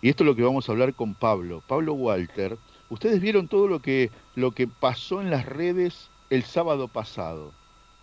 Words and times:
Y 0.00 0.08
esto 0.08 0.22
es 0.22 0.26
lo 0.26 0.36
que 0.36 0.42
vamos 0.42 0.68
a 0.68 0.72
hablar 0.72 0.94
con 0.94 1.14
Pablo. 1.14 1.62
Pablo 1.66 1.94
Walter, 1.94 2.56
ustedes 2.88 3.20
vieron 3.20 3.48
todo 3.48 3.68
lo 3.68 3.80
que, 3.80 4.10
lo 4.34 4.52
que 4.52 4.68
pasó 4.68 5.20
en 5.20 5.30
las 5.30 5.46
redes 5.46 6.10
el 6.30 6.44
sábado 6.44 6.88
pasado, 6.88 7.52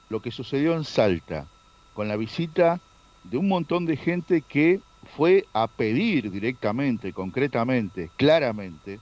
lo 0.09 0.21
que 0.21 0.31
sucedió 0.31 0.75
en 0.75 0.83
Salta, 0.83 1.47
con 1.93 2.07
la 2.07 2.17
visita 2.17 2.79
de 3.23 3.37
un 3.37 3.47
montón 3.47 3.85
de 3.85 3.97
gente 3.97 4.41
que 4.41 4.81
fue 5.15 5.45
a 5.53 5.67
pedir 5.67 6.31
directamente, 6.31 7.13
concretamente, 7.13 8.09
claramente, 8.17 8.99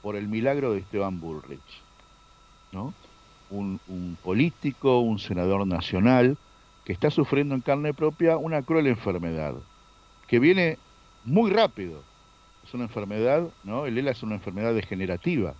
por 0.00 0.16
el 0.16 0.28
milagro 0.28 0.72
de 0.72 0.80
Esteban 0.80 1.20
Bullrich. 1.20 1.60
¿no? 2.72 2.92
Un, 3.50 3.78
un, 3.86 4.16
político, 4.22 5.00
un 5.00 5.18
senador 5.18 5.66
nacional, 5.66 6.36
que 6.84 6.92
está 6.92 7.10
sufriendo 7.10 7.54
en 7.54 7.60
carne 7.60 7.94
propia 7.94 8.36
una 8.36 8.62
cruel 8.62 8.88
enfermedad, 8.88 9.54
que 10.26 10.38
viene 10.38 10.78
muy 11.24 11.50
rápido. 11.50 12.02
Una 12.74 12.84
enfermedad, 12.84 13.48
¿no? 13.64 13.84
El 13.84 13.98
ELA 13.98 14.12
es 14.12 14.22
una 14.22 14.36
enfermedad 14.36 14.72
degenerativa, 14.74 15.54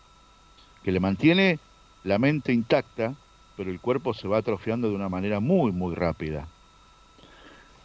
que 0.82 0.92
le 0.92 0.98
mantiene 0.98 1.58
la 2.04 2.18
mente 2.18 2.54
intacta, 2.54 3.14
pero 3.56 3.70
el 3.70 3.80
cuerpo 3.80 4.14
se 4.14 4.28
va 4.28 4.38
atrofiando 4.38 4.88
de 4.88 4.94
una 4.94 5.10
manera 5.10 5.38
muy, 5.38 5.72
muy 5.72 5.94
rápida. 5.94 6.48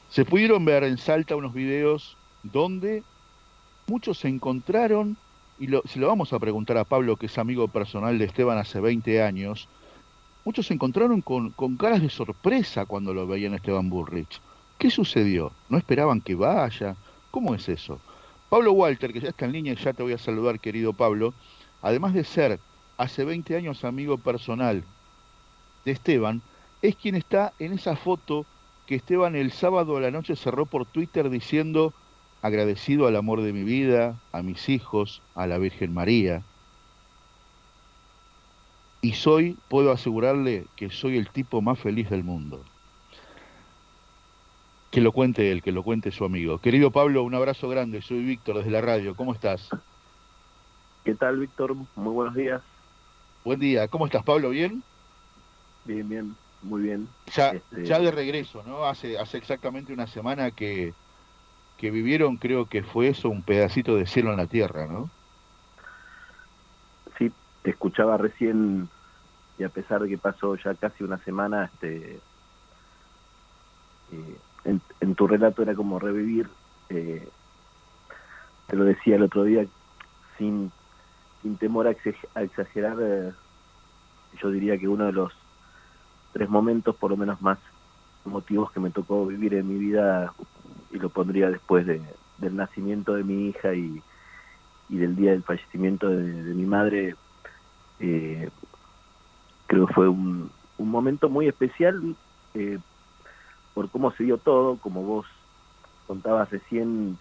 Se 0.09 0.23
pudieron 0.23 0.63
ver 0.63 0.83
en 0.83 0.97
Salta 0.97 1.35
unos 1.35 1.53
videos 1.53 2.15
donde 2.43 3.03
muchos 3.87 4.19
se 4.19 4.29
encontraron, 4.29 5.17
y 5.59 5.67
lo, 5.67 5.81
se 5.85 5.99
lo 5.99 6.07
vamos 6.07 6.31
a 6.31 6.39
preguntar 6.39 6.77
a 6.77 6.85
Pablo, 6.85 7.17
que 7.17 7.25
es 7.25 7.37
amigo 7.37 7.67
personal 7.67 8.17
de 8.17 8.25
Esteban 8.25 8.57
hace 8.57 8.79
20 8.79 9.21
años, 9.21 9.67
muchos 10.45 10.67
se 10.67 10.73
encontraron 10.73 11.21
con, 11.21 11.51
con 11.51 11.75
caras 11.75 12.01
de 12.01 12.09
sorpresa 12.09 12.85
cuando 12.85 13.13
lo 13.13 13.27
veían 13.27 13.51
a 13.53 13.57
Esteban 13.57 13.89
Burrich. 13.89 14.39
¿Qué 14.77 14.89
sucedió? 14.89 15.51
¿No 15.67 15.77
esperaban 15.77 16.21
que 16.21 16.35
vaya? 16.35 16.95
¿Cómo 17.29 17.53
es 17.53 17.67
eso? 17.67 17.99
Pablo 18.49 18.71
Walter, 18.71 19.11
que 19.11 19.19
ya 19.19 19.29
está 19.29 19.45
en 19.45 19.51
línea 19.51 19.73
ya 19.73 19.93
te 19.93 20.03
voy 20.03 20.13
a 20.13 20.17
saludar, 20.17 20.59
querido 20.59 20.93
Pablo, 20.93 21.33
además 21.81 22.13
de 22.13 22.23
ser 22.23 22.59
hace 22.97 23.25
20 23.25 23.55
años 23.57 23.83
amigo 23.83 24.17
personal 24.17 24.83
de 25.83 25.91
Esteban, 25.91 26.41
es 26.81 26.95
quien 26.95 27.15
está 27.15 27.53
en 27.59 27.73
esa 27.73 27.95
foto 27.95 28.45
que 28.85 28.95
Esteban 28.95 29.35
el 29.35 29.51
sábado 29.51 29.97
a 29.97 30.01
la 30.01 30.11
noche 30.11 30.35
cerró 30.35 30.65
por 30.65 30.85
Twitter 30.85 31.29
diciendo 31.29 31.93
agradecido 32.41 33.07
al 33.07 33.17
amor 33.17 33.41
de 33.41 33.51
mi 33.51 33.63
vida, 33.63 34.15
a 34.31 34.41
mis 34.41 34.69
hijos, 34.69 35.21
a 35.35 35.47
la 35.47 35.57
Virgen 35.57 35.93
María. 35.93 36.43
Y 39.01 39.13
soy, 39.13 39.57
puedo 39.67 39.91
asegurarle 39.91 40.67
que 40.75 40.89
soy 40.89 41.17
el 41.17 41.29
tipo 41.29 41.61
más 41.61 41.79
feliz 41.79 42.09
del 42.09 42.23
mundo. 42.23 42.63
Que 44.91 45.01
lo 45.01 45.11
cuente 45.11 45.51
él, 45.51 45.61
que 45.61 45.71
lo 45.71 45.83
cuente 45.83 46.11
su 46.11 46.25
amigo. 46.25 46.59
Querido 46.59 46.91
Pablo, 46.91 47.23
un 47.23 47.35
abrazo 47.35 47.67
grande. 47.69 48.01
Soy 48.01 48.23
Víctor 48.23 48.57
desde 48.57 48.71
la 48.71 48.81
radio. 48.81 49.15
¿Cómo 49.15 49.33
estás? 49.33 49.69
¿Qué 51.03 51.13
tal, 51.15 51.39
Víctor? 51.39 51.75
Muy 51.75 52.13
buenos 52.13 52.35
días. 52.35 52.61
Buen 53.43 53.59
día. 53.59 53.87
¿Cómo 53.87 54.05
estás, 54.05 54.23
Pablo? 54.23 54.49
¿Bien? 54.49 54.81
Bien, 55.85 56.07
bien 56.07 56.35
muy 56.61 56.81
bien. 56.81 57.07
Ya, 57.33 57.49
este... 57.49 57.85
ya 57.85 57.99
de 57.99 58.11
regreso, 58.11 58.63
¿no? 58.65 58.85
Hace, 58.85 59.17
hace 59.17 59.37
exactamente 59.37 59.93
una 59.93 60.07
semana 60.07 60.51
que, 60.51 60.93
que 61.77 61.91
vivieron, 61.91 62.37
creo 62.37 62.65
que 62.65 62.83
fue 62.83 63.09
eso, 63.09 63.29
un 63.29 63.43
pedacito 63.43 63.95
de 63.95 64.05
cielo 64.05 64.31
en 64.31 64.37
la 64.37 64.47
tierra, 64.47 64.87
¿no? 64.87 65.09
Sí, 67.17 67.31
te 67.63 67.71
escuchaba 67.71 68.17
recién 68.17 68.89
y 69.57 69.63
a 69.63 69.69
pesar 69.69 70.01
de 70.01 70.09
que 70.09 70.17
pasó 70.17 70.55
ya 70.55 70.75
casi 70.75 71.03
una 71.03 71.17
semana, 71.19 71.65
este, 71.73 72.19
eh, 74.11 74.37
en, 74.67 75.15
tu 75.15 75.27
relato 75.27 75.61
era 75.61 75.73
como 75.73 75.99
revivir, 75.99 76.49
eh, 76.89 77.27
te 78.67 78.75
lo 78.75 78.83
decía 78.83 79.15
el 79.15 79.23
otro 79.23 79.43
día, 79.43 79.65
sin, 80.37 80.71
sin 81.41 81.57
temor 81.57 81.87
a, 81.87 81.91
exagerar, 82.41 82.97
eh, 83.01 83.31
yo 84.41 84.51
diría 84.51 84.77
que 84.77 84.87
uno 84.87 85.05
de 85.05 85.13
los 85.13 85.33
tres 86.33 86.49
momentos 86.49 86.95
por 86.95 87.11
lo 87.11 87.17
menos 87.17 87.41
más 87.41 87.57
motivos 88.25 88.71
que 88.71 88.81
me 88.81 88.91
tocó 88.91 89.25
vivir 89.25 89.53
en 89.53 89.67
mi 89.67 89.79
vida 89.79 90.33
y 90.91 90.99
lo 90.99 91.09
pondría 91.09 91.49
después 91.49 91.85
de, 91.85 92.01
del 92.37 92.55
nacimiento 92.55 93.13
de 93.13 93.23
mi 93.23 93.47
hija 93.47 93.73
y, 93.73 94.01
y 94.89 94.97
del 94.97 95.15
día 95.15 95.31
del 95.31 95.43
fallecimiento 95.43 96.09
de, 96.09 96.43
de 96.43 96.53
mi 96.53 96.65
madre 96.65 97.15
eh, 97.99 98.49
creo 99.67 99.87
que 99.87 99.93
fue 99.93 100.09
un, 100.09 100.51
un 100.77 100.89
momento 100.89 101.29
muy 101.29 101.47
especial 101.47 102.15
eh, 102.53 102.79
por 103.77 103.91
cómo 103.91 104.11
se 104.13 104.23
dio 104.23 104.39
todo 104.39 104.77
como 104.77 105.03
vos 105.03 105.27
contabas 106.07 106.49
recién 106.49 107.15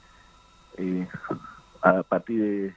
eh, 0.78 1.06
a 1.82 2.02
partir 2.02 2.40
de, 2.40 2.74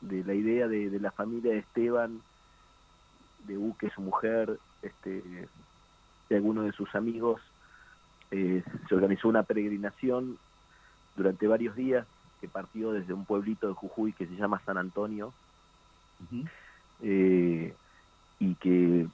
de 0.00 0.24
la 0.24 0.34
idea 0.34 0.66
de, 0.66 0.90
de, 0.90 0.98
la 0.98 1.12
familia 1.12 1.52
de 1.52 1.58
Esteban 1.58 2.20
de 3.46 3.56
Uque 3.56 3.90
su 3.90 4.00
mujer 4.00 4.58
este 4.82 5.22
de 6.28 6.34
algunos 6.34 6.64
de 6.64 6.72
sus 6.72 6.92
amigos 6.96 7.40
eh, 8.32 8.64
se 8.88 8.94
organizó 8.96 9.28
una 9.28 9.44
peregrinación 9.44 10.36
durante 11.14 11.46
varios 11.46 11.76
días 11.76 12.04
que 12.40 12.48
partió 12.48 12.90
desde 12.90 13.12
un 13.12 13.24
pueblito 13.24 13.68
de 13.68 13.74
Jujuy 13.74 14.14
que 14.14 14.26
se 14.26 14.34
llama 14.34 14.60
San 14.66 14.78
Antonio 14.78 15.28
uh 15.28 16.34
-huh. 16.34 16.50
eh, 17.02 17.72
y 18.40 18.54
que 18.56 19.06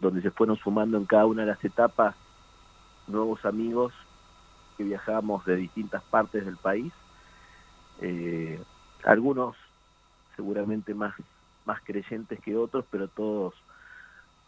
donde 0.00 0.22
se 0.22 0.32
fueron 0.32 0.56
sumando 0.56 0.98
en 0.98 1.04
cada 1.04 1.26
una 1.26 1.42
de 1.42 1.52
las 1.52 1.64
etapas 1.64 2.16
nuevos 3.08 3.44
amigos 3.44 3.92
que 4.76 4.84
viajamos 4.84 5.44
de 5.44 5.56
distintas 5.56 6.02
partes 6.04 6.44
del 6.44 6.56
país. 6.56 6.92
Eh, 8.00 8.60
algunos 9.04 9.56
seguramente 10.36 10.94
más 10.94 11.14
más 11.64 11.80
creyentes 11.82 12.40
que 12.40 12.56
otros 12.56 12.84
pero 12.90 13.08
todos 13.08 13.54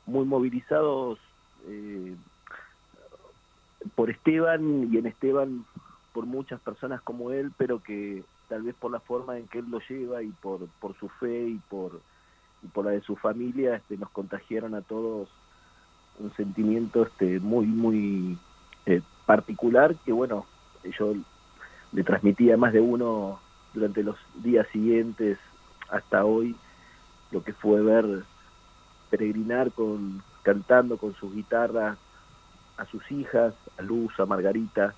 muy 0.06 0.24
movilizados 0.24 1.18
eh, 1.66 2.14
por 3.94 4.10
Esteban 4.10 4.88
y 4.92 4.98
en 4.98 5.06
Esteban 5.06 5.64
por 6.12 6.26
muchas 6.26 6.60
personas 6.60 7.00
como 7.02 7.30
él, 7.30 7.52
pero 7.56 7.82
que 7.82 8.24
tal 8.48 8.62
vez 8.62 8.74
por 8.74 8.90
la 8.90 9.00
forma 9.00 9.38
en 9.38 9.46
que 9.46 9.60
él 9.60 9.66
lo 9.70 9.80
lleva 9.88 10.22
y 10.22 10.30
por, 10.30 10.66
por 10.80 10.98
su 10.98 11.08
fe 11.08 11.48
y 11.48 11.60
por, 11.68 12.00
y 12.62 12.66
por 12.68 12.84
la 12.84 12.90
de 12.90 13.00
su 13.02 13.16
familia, 13.16 13.76
este, 13.76 13.96
nos 13.96 14.10
contagiaron 14.10 14.74
a 14.74 14.82
todos 14.82 15.28
un 16.18 16.34
sentimiento 16.34 17.04
este, 17.04 17.38
muy, 17.38 17.66
muy 17.66 18.38
eh, 18.86 19.02
particular 19.26 19.94
que, 20.04 20.12
bueno, 20.12 20.46
yo 20.98 21.14
le 21.92 22.02
transmití 22.04 22.50
a 22.50 22.56
más 22.56 22.72
de 22.72 22.80
uno 22.80 23.40
durante 23.74 24.02
los 24.02 24.16
días 24.36 24.66
siguientes 24.72 25.38
hasta 25.90 26.24
hoy 26.24 26.56
lo 27.30 27.42
que 27.42 27.52
fue 27.52 27.82
ver 27.82 28.24
peregrinar 29.10 29.72
con 29.72 30.22
cantando 30.42 30.96
con 30.96 31.14
sus 31.14 31.34
guitarras 31.34 31.98
a 32.76 32.86
sus 32.86 33.10
hijas, 33.10 33.54
a 33.78 33.82
Luz, 33.82 34.18
a 34.18 34.24
Margarita, 34.24 34.94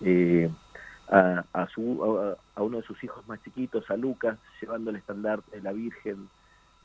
eh, 0.00 0.48
a, 1.08 1.66
su, 1.72 2.04
a, 2.04 2.58
a, 2.58 2.62
uno 2.62 2.78
de 2.78 2.82
sus 2.84 3.02
hijos 3.02 3.26
más 3.26 3.42
chiquitos, 3.42 3.90
a 3.90 3.96
Lucas, 3.96 4.38
llevando 4.60 4.90
el 4.90 4.96
estandarte 4.96 5.56
de 5.56 5.62
la 5.62 5.72
Virgen 5.72 6.28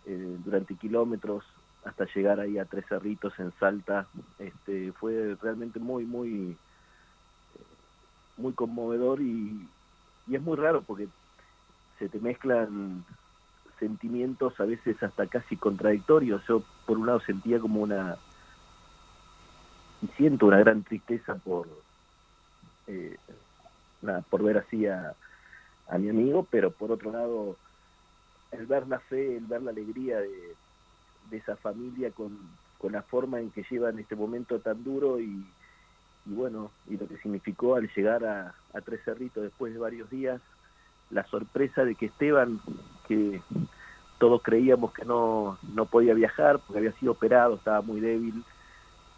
eh, 0.05 0.37
durante 0.43 0.75
kilómetros 0.75 1.43
hasta 1.83 2.05
llegar 2.13 2.39
ahí 2.39 2.57
a 2.57 2.65
Tres 2.65 2.85
Cerritos 2.87 3.33
en 3.39 3.51
Salta. 3.59 4.07
Este, 4.39 4.91
fue 4.93 5.35
realmente 5.41 5.79
muy, 5.79 6.05
muy, 6.05 6.57
muy 8.37 8.53
conmovedor 8.53 9.21
y, 9.21 9.67
y 10.27 10.35
es 10.35 10.41
muy 10.41 10.57
raro 10.57 10.81
porque 10.81 11.07
se 11.99 12.09
te 12.09 12.19
mezclan 12.19 13.03
sentimientos 13.79 14.59
a 14.59 14.65
veces 14.65 15.01
hasta 15.01 15.27
casi 15.27 15.57
contradictorios. 15.57 16.45
Yo 16.47 16.63
por 16.85 16.97
un 16.97 17.07
lado 17.07 17.19
sentía 17.21 17.59
como 17.59 17.81
una 17.81 18.17
y 20.01 20.07
siento 20.17 20.47
una 20.47 20.59
gran 20.59 20.83
tristeza 20.83 21.35
por 21.35 21.67
eh, 22.87 23.17
por 24.29 24.43
ver 24.43 24.57
así 24.57 24.87
a, 24.87 25.13
a, 25.87 25.97
mi 25.99 26.09
amigo, 26.09 26.47
pero 26.49 26.71
por 26.71 26.91
otro 26.91 27.11
lado 27.11 27.55
el 28.51 28.65
ver 28.65 28.87
la 28.87 28.99
fe, 28.99 29.37
el 29.37 29.45
ver 29.45 29.61
la 29.61 29.71
alegría 29.71 30.19
de, 30.19 30.55
de 31.31 31.37
esa 31.37 31.55
familia 31.55 32.11
con, 32.11 32.37
con 32.77 32.91
la 32.91 33.01
forma 33.01 33.39
en 33.39 33.49
que 33.49 33.65
llevan 33.69 33.97
este 33.97 34.15
momento 34.15 34.59
tan 34.59 34.83
duro 34.83 35.19
y, 35.19 35.43
bueno, 36.25 36.71
y 36.87 36.97
lo 36.97 37.07
que 37.07 37.17
significó 37.17 37.75
al 37.75 37.89
llegar 37.95 38.23
a, 38.25 38.53
a 38.73 38.81
Tres 38.81 39.01
Cerritos 39.03 39.43
después 39.43 39.73
de 39.73 39.79
varios 39.79 40.09
días, 40.09 40.41
la 41.09 41.25
sorpresa 41.25 41.83
de 41.83 41.95
que 41.95 42.05
Esteban, 42.07 42.61
que 43.07 43.41
todos 44.19 44.41
creíamos 44.43 44.93
que 44.93 45.05
no, 45.05 45.57
no 45.73 45.85
podía 45.87 46.13
viajar 46.13 46.59
porque 46.59 46.77
había 46.77 46.99
sido 46.99 47.13
operado, 47.13 47.55
estaba 47.55 47.81
muy 47.81 47.99
débil, 47.99 48.43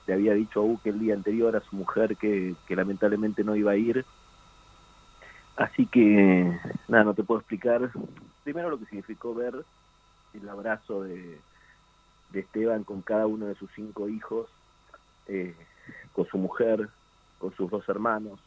le 0.08 0.14
había 0.14 0.34
dicho 0.34 0.62
a 0.62 0.64
Uke 0.64 0.90
el 0.90 1.00
día 1.00 1.14
anterior 1.14 1.56
a 1.56 1.62
su 1.62 1.76
mujer 1.76 2.16
que 2.18 2.56
lamentablemente 2.70 3.44
no 3.44 3.56
iba 3.56 3.72
a 3.72 3.78
ir. 3.78 4.06
Así 5.56 5.86
que, 5.86 6.60
nada, 6.88 7.04
no 7.04 7.14
te 7.14 7.24
puedo 7.24 7.40
explicar 7.40 7.92
primero 8.44 8.70
lo 8.70 8.80
que 8.80 8.86
significó 8.86 9.36
ver 9.36 9.54
el 10.34 10.50
abrazo 10.50 11.04
de, 11.04 11.40
de 12.34 12.42
Esteban 12.42 12.84
con 12.84 13.02
cada 13.02 13.28
uno 13.28 13.46
de 13.46 13.56
sus 13.56 13.70
cinco 13.76 14.10
hijos, 14.10 14.50
eh, 15.28 15.56
con 16.14 16.26
su 16.28 16.38
mujer, 16.38 16.90
con 17.40 17.56
sus 17.56 17.70
dos 17.70 17.88
hermanos, 17.88 18.40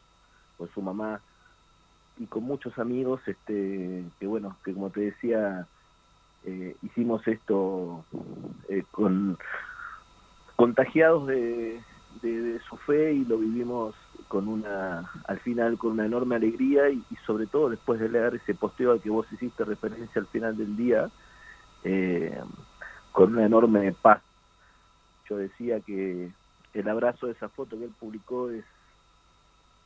con 0.59 0.69
su 0.75 0.83
mamá, 0.83 1.21
con 2.29 2.43
muchos 2.43 2.79
amigos, 2.79 3.21
este, 3.27 4.05
que 4.19 4.27
bueno, 4.27 4.57
que 4.65 4.75
como 4.75 4.91
te 4.91 5.01
decía, 5.01 5.67
eh, 6.45 6.77
hicimos 6.83 7.27
esto 7.27 8.05
eh, 8.69 8.85
con 8.91 9.39
contagiados 10.57 11.27
de, 11.27 11.81
su 12.69 12.77
fe 12.79 13.13
y 13.13 13.25
lo 13.25 13.39
vivimos 13.39 13.95
con 14.27 14.49
una, 14.49 15.09
al 15.29 15.39
final 15.41 15.79
con 15.79 15.93
una 15.93 16.07
enorme 16.07 16.35
alegría 16.35 16.89
y, 16.89 17.05
sobre 17.25 17.47
todo 17.47 17.69
después 17.69 18.01
de 18.01 18.09
leer 18.09 18.35
ese 18.35 18.55
posteo 18.55 18.93
al 18.93 19.01
que 19.01 19.11
vos 19.11 19.27
hiciste 19.31 19.65
referencia 19.65 20.21
al 20.21 20.27
final 20.27 20.57
del 20.57 20.77
día, 20.77 21.11
eh, 21.85 22.41
con 23.17 23.33
una 23.33 23.47
enorme 23.47 23.95
paz. 23.95 24.21
Yo 25.31 25.39
decía 25.39 25.81
que 25.81 26.29
el 26.75 26.89
abrazo 26.89 27.25
de 27.25 27.33
esa 27.33 27.49
foto 27.49 27.79
que 27.79 27.85
él 27.85 27.95
publicó 27.99 28.51
es, 28.51 28.63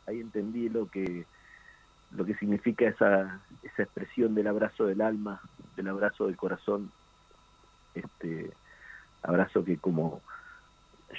ahí 0.09 0.19
entendí 0.19 0.69
lo 0.69 0.91
que 0.91 1.25
lo 2.11 2.25
que 2.25 2.35
significa 2.35 2.89
esa, 2.89 3.41
esa 3.63 3.85
expresión 3.85 4.35
del 4.35 4.49
abrazo 4.49 4.85
del 4.85 5.01
alma, 5.01 5.41
del 5.77 5.87
abrazo 5.87 6.27
del 6.27 6.37
corazón, 6.37 6.91
este 7.95 8.51
abrazo 9.23 9.65
que 9.65 9.77
como 9.77 10.21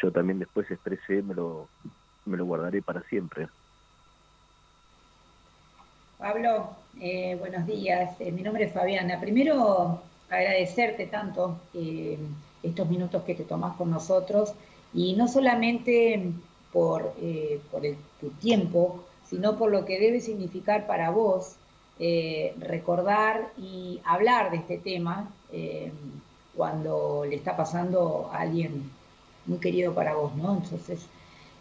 yo 0.02 0.12
también 0.12 0.40
después 0.40 0.70
expresé, 0.70 1.22
me 1.22 1.34
lo, 1.34 1.70
me 2.26 2.36
lo 2.36 2.44
guardaré 2.44 2.82
para 2.82 3.04
siempre. 3.04 3.48
Pablo, 6.18 6.76
eh, 7.00 7.38
buenos 7.40 7.66
días. 7.66 8.20
Eh, 8.20 8.34
mi 8.34 8.42
nombre 8.42 8.66
es 8.66 8.74
Fabiana. 8.74 9.18
Primero, 9.22 10.04
agradecerte 10.32 11.06
tanto 11.06 11.60
eh, 11.74 12.18
estos 12.64 12.90
minutos 12.90 13.24
que 13.24 13.36
te 13.36 13.44
tomás 13.44 13.76
con 13.76 13.92
nosotros 13.92 14.54
y 14.94 15.14
no 15.14 15.28
solamente 15.28 16.32
por, 16.74 17.14
por 17.70 17.82
tu 18.20 18.30
tiempo, 18.40 19.04
sino 19.30 19.58
por 19.58 19.72
lo 19.72 19.86
que 19.86 20.00
debe 20.00 20.20
significar 20.22 20.88
para 20.88 21.12
vos 21.12 21.56
recordar 22.60 23.52
y 23.58 24.00
hablar 24.06 24.52
de 24.52 24.58
este 24.58 24.78
tema 24.78 25.30
cuando 26.56 27.26
le 27.28 27.36
está 27.36 27.56
pasando 27.56 28.30
a 28.34 28.42
alguien 28.42 28.92
muy 29.46 29.60
querido 29.60 29.94
para 29.94 30.16
vos, 30.16 30.36
¿no? 30.36 30.56
Entonces, 30.56 31.06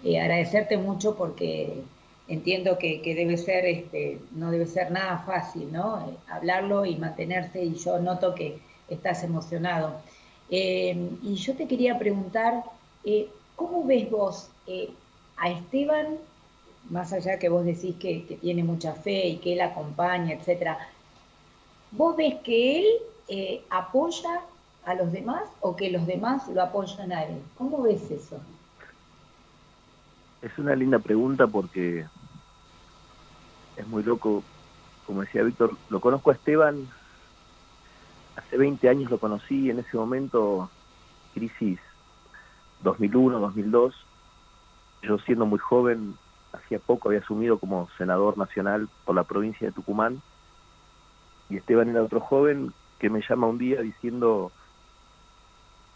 eh, 0.05 0.20
agradecerte 0.20 0.76
mucho 0.76 1.16
porque 1.16 1.82
entiendo 2.31 2.79
que, 2.79 3.03
debe 3.05 3.37
ser, 3.37 3.67
este, 3.67 4.21
no 4.32 4.50
debe 4.50 4.67
ser 4.67 4.91
nada 4.93 5.19
fácil, 5.27 5.71
¿no? 5.73 6.09
Eh, 6.09 6.17
hablarlo 6.29 6.87
y 6.87 6.97
mantenerse, 6.97 7.62
y 7.65 7.75
yo 7.75 7.99
noto 7.99 8.35
que 8.35 8.61
estás 8.88 9.25
emocionado. 9.25 10.00
Eh, 10.49 11.11
y 11.23 11.35
yo 11.35 11.55
te 11.55 11.67
quería 11.67 11.99
preguntar, 11.99 12.62
¿cómo 13.56 13.85
ves 13.85 14.09
vos 14.11 14.49
a 15.37 15.50
Esteban, 15.50 16.19
más 16.88 17.12
allá 17.12 17.38
que 17.38 17.49
vos 17.49 17.65
decís 17.65 17.97
que, 17.97 18.25
que, 18.27 18.37
tiene 18.37 18.62
mucha 18.62 18.94
fe 18.94 19.29
y 19.29 19.37
que 19.38 19.55
él 19.55 19.61
acompaña, 19.61 20.33
etcétera? 20.33 20.79
¿Vos 21.91 22.17
ves 22.17 22.37
que 22.44 22.79
él 22.79 23.62
apoya 23.71 24.41
a 24.85 24.94
los 24.94 25.12
demás 25.12 25.43
o 25.61 25.75
que 25.75 25.91
los 25.91 26.06
demás 26.06 26.49
lo 26.49 26.62
apoyan 26.62 27.12
a 27.12 27.25
él? 27.25 27.43
¿Cómo 27.56 27.83
ves 27.83 28.09
eso? 28.11 28.41
Es 30.43 30.56
una 30.59 30.75
linda 30.75 30.99
pregunta 30.99 31.47
porque 31.47 32.06
es 33.81 33.88
muy 33.88 34.03
loco, 34.03 34.43
como 35.06 35.23
decía 35.23 35.43
Víctor, 35.43 35.77
lo 35.88 36.00
conozco 36.00 36.31
a 36.31 36.35
Esteban, 36.35 36.87
hace 38.37 38.56
20 38.56 38.88
años 38.88 39.11
lo 39.11 39.19
conocí, 39.19 39.71
en 39.71 39.79
ese 39.81 39.97
momento, 39.97 40.71
crisis 41.35 41.79
2001, 42.82 43.38
2002, 43.38 43.94
yo 45.03 45.19
siendo 45.19 45.47
muy 45.47 45.59
joven, 45.59 46.15
hacía 46.53 46.79
poco 46.79 47.09
había 47.09 47.21
asumido 47.21 47.59
como 47.59 47.88
senador 47.97 48.37
nacional 48.37 48.88
por 49.05 49.15
la 49.15 49.25
provincia 49.25 49.67
de 49.67 49.73
Tucumán, 49.73 50.21
y 51.49 51.56
Esteban 51.56 51.88
era 51.88 52.03
otro 52.03 52.21
joven 52.21 52.73
que 52.99 53.11
me 53.11 53.23
llama 53.29 53.49
un 53.49 53.59
día 53.59 53.81
diciendo, 53.81 54.53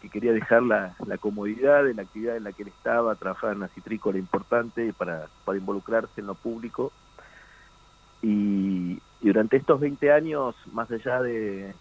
que 0.01 0.09
quería 0.09 0.33
dejar 0.33 0.63
la, 0.63 0.95
comodidad 1.21 1.85
de 1.85 1.95
la 1.95 2.03
actividad 2.03 2.37
en 2.37 2.45
la 2.45 2.53
que 2.53 2.63
él 2.63 2.69
estaba, 2.69 3.15
trabajar 3.15 3.53
en 3.53 3.59
una 3.59 3.69
citrícola 3.69 4.19
importante 4.19 4.93
para, 4.93 5.29
para 5.45 5.59
involucrarse 5.59 6.21
en 6.21 6.27
lo 6.27 6.35
público. 6.35 6.93
Y, 8.25 9.01
durante 9.21 9.57
estos 9.57 9.81
20 9.81 10.13
años, 10.13 10.55
más 10.73 10.91
allá 10.91 11.21
de, 11.21 11.75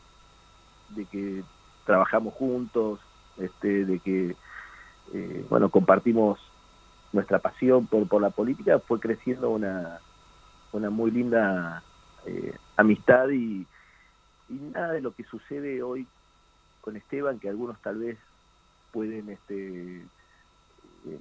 que 1.12 1.44
trabajamos 1.86 2.34
juntos, 2.34 3.00
este, 3.38 3.86
de 3.86 4.00
que 4.00 4.36
eh, 5.14 5.46
bueno 5.50 5.70
compartimos 5.70 6.40
nuestra 7.12 7.40
pasión 7.40 7.88
por, 7.88 8.08
por 8.08 8.22
la 8.22 8.30
política, 8.30 8.80
fue 8.80 9.00
creciendo 9.00 9.50
una, 9.50 10.00
una 10.72 10.90
muy 10.90 11.12
linda 11.12 11.84
eh, 12.26 12.56
amistad 12.78 13.30
y, 13.30 13.66
y 14.50 14.54
nada 14.74 14.94
de 14.94 15.02
lo 15.02 15.14
que 15.14 15.24
sucede 15.24 15.84
hoy 15.84 16.08
con 16.82 16.96
Esteban, 16.98 17.40
que 17.40 17.50
algunos 17.50 17.80
tal 17.82 18.00
vez 18.00 18.18
pueden, 18.92 19.30
este, 19.30 19.98
eh, 21.06 21.20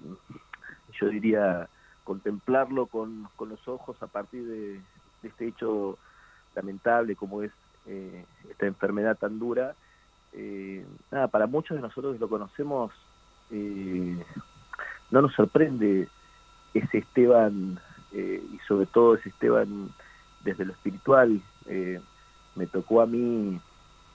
yo 1.00 1.08
diría, 1.08 1.68
contemplarlo 2.04 2.86
con, 2.86 3.28
con, 3.36 3.48
los 3.48 3.66
ojos 3.68 4.00
a 4.02 4.06
partir 4.06 4.44
de, 4.44 4.80
este 5.22 5.48
hecho 5.48 5.98
lamentable 6.54 7.16
como 7.16 7.42
es 7.42 7.52
eh, 7.86 8.24
esta 8.50 8.66
enfermedad 8.66 9.16
tan 9.19 9.38
dura. 9.38 9.74
Eh, 10.32 10.84
nada, 11.10 11.28
para 11.28 11.46
muchos 11.46 11.76
de 11.76 11.82
nosotros 11.82 12.14
que 12.14 12.20
lo 12.20 12.28
conocemos, 12.28 12.92
no 15.10 15.20
nos 15.20 15.34
sorprende 15.34 16.08
ese 16.72 16.98
Esteban 16.98 17.78
y 18.12 18.58
sobre 18.66 18.86
todo 18.86 19.16
ese 19.16 19.28
Esteban 19.28 19.90
desde 20.42 20.64
lo 20.64 20.72
espiritual. 20.72 21.42
me 22.56 22.66
tocó 22.66 23.02
a 23.02 23.06
mí 23.06 23.60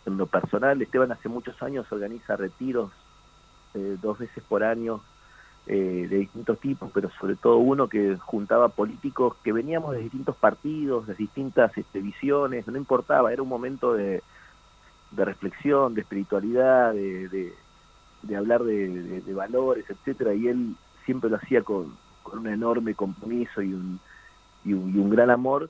en 0.07 0.18
lo 0.18 0.25
personal, 0.25 0.81
Esteban 0.81 1.12
hace 1.12 1.30
muchos 1.30 1.62
años 1.62 1.86
organiza 1.92 2.38
retiros 2.38 2.92
eh, 3.74 3.98
dos 4.01 4.18
veces 4.18 4.42
por 4.48 4.63
año 4.63 5.01
eh, 5.69 6.08
de 6.10 6.18
distintos 6.19 6.60
tipos, 6.62 6.90
pero 6.94 7.10
sobre 7.19 7.36
todo 7.36 7.58
uno 7.58 7.90
que 7.90 8.16
juntaba 8.16 8.69
políticos 8.69 9.36
que 9.44 9.52
veníamos 9.52 9.92
de 9.92 10.00
distintos 10.00 10.38
partidos, 10.38 11.08
de 11.08 11.16
distintas 11.16 11.78
este, 11.78 12.00
visiones, 12.00 12.66
no 12.68 12.78
importaba, 12.78 13.34
era 13.34 13.42
un 13.42 13.50
momento 13.50 13.94
de, 13.94 14.24
reflexión, 15.12 15.94
de 15.94 16.02
espiritualidad, 16.02 16.94
de, 16.94 17.54
hablar 18.38 18.64
de, 18.64 19.22
valores, 19.34 19.84
etcétera, 19.90 20.34
y 20.34 20.48
él 20.48 20.75
siempre 21.06 21.30
lo 21.30 21.36
hacía 21.36 21.62
con, 21.64 21.98
un 22.31 22.48
enorme 22.48 22.96
compromiso 22.96 23.62
y 23.62 23.74
un, 23.74 24.00
y 24.63 24.74
un 24.74 25.10
gran 25.10 25.30
amor. 25.30 25.70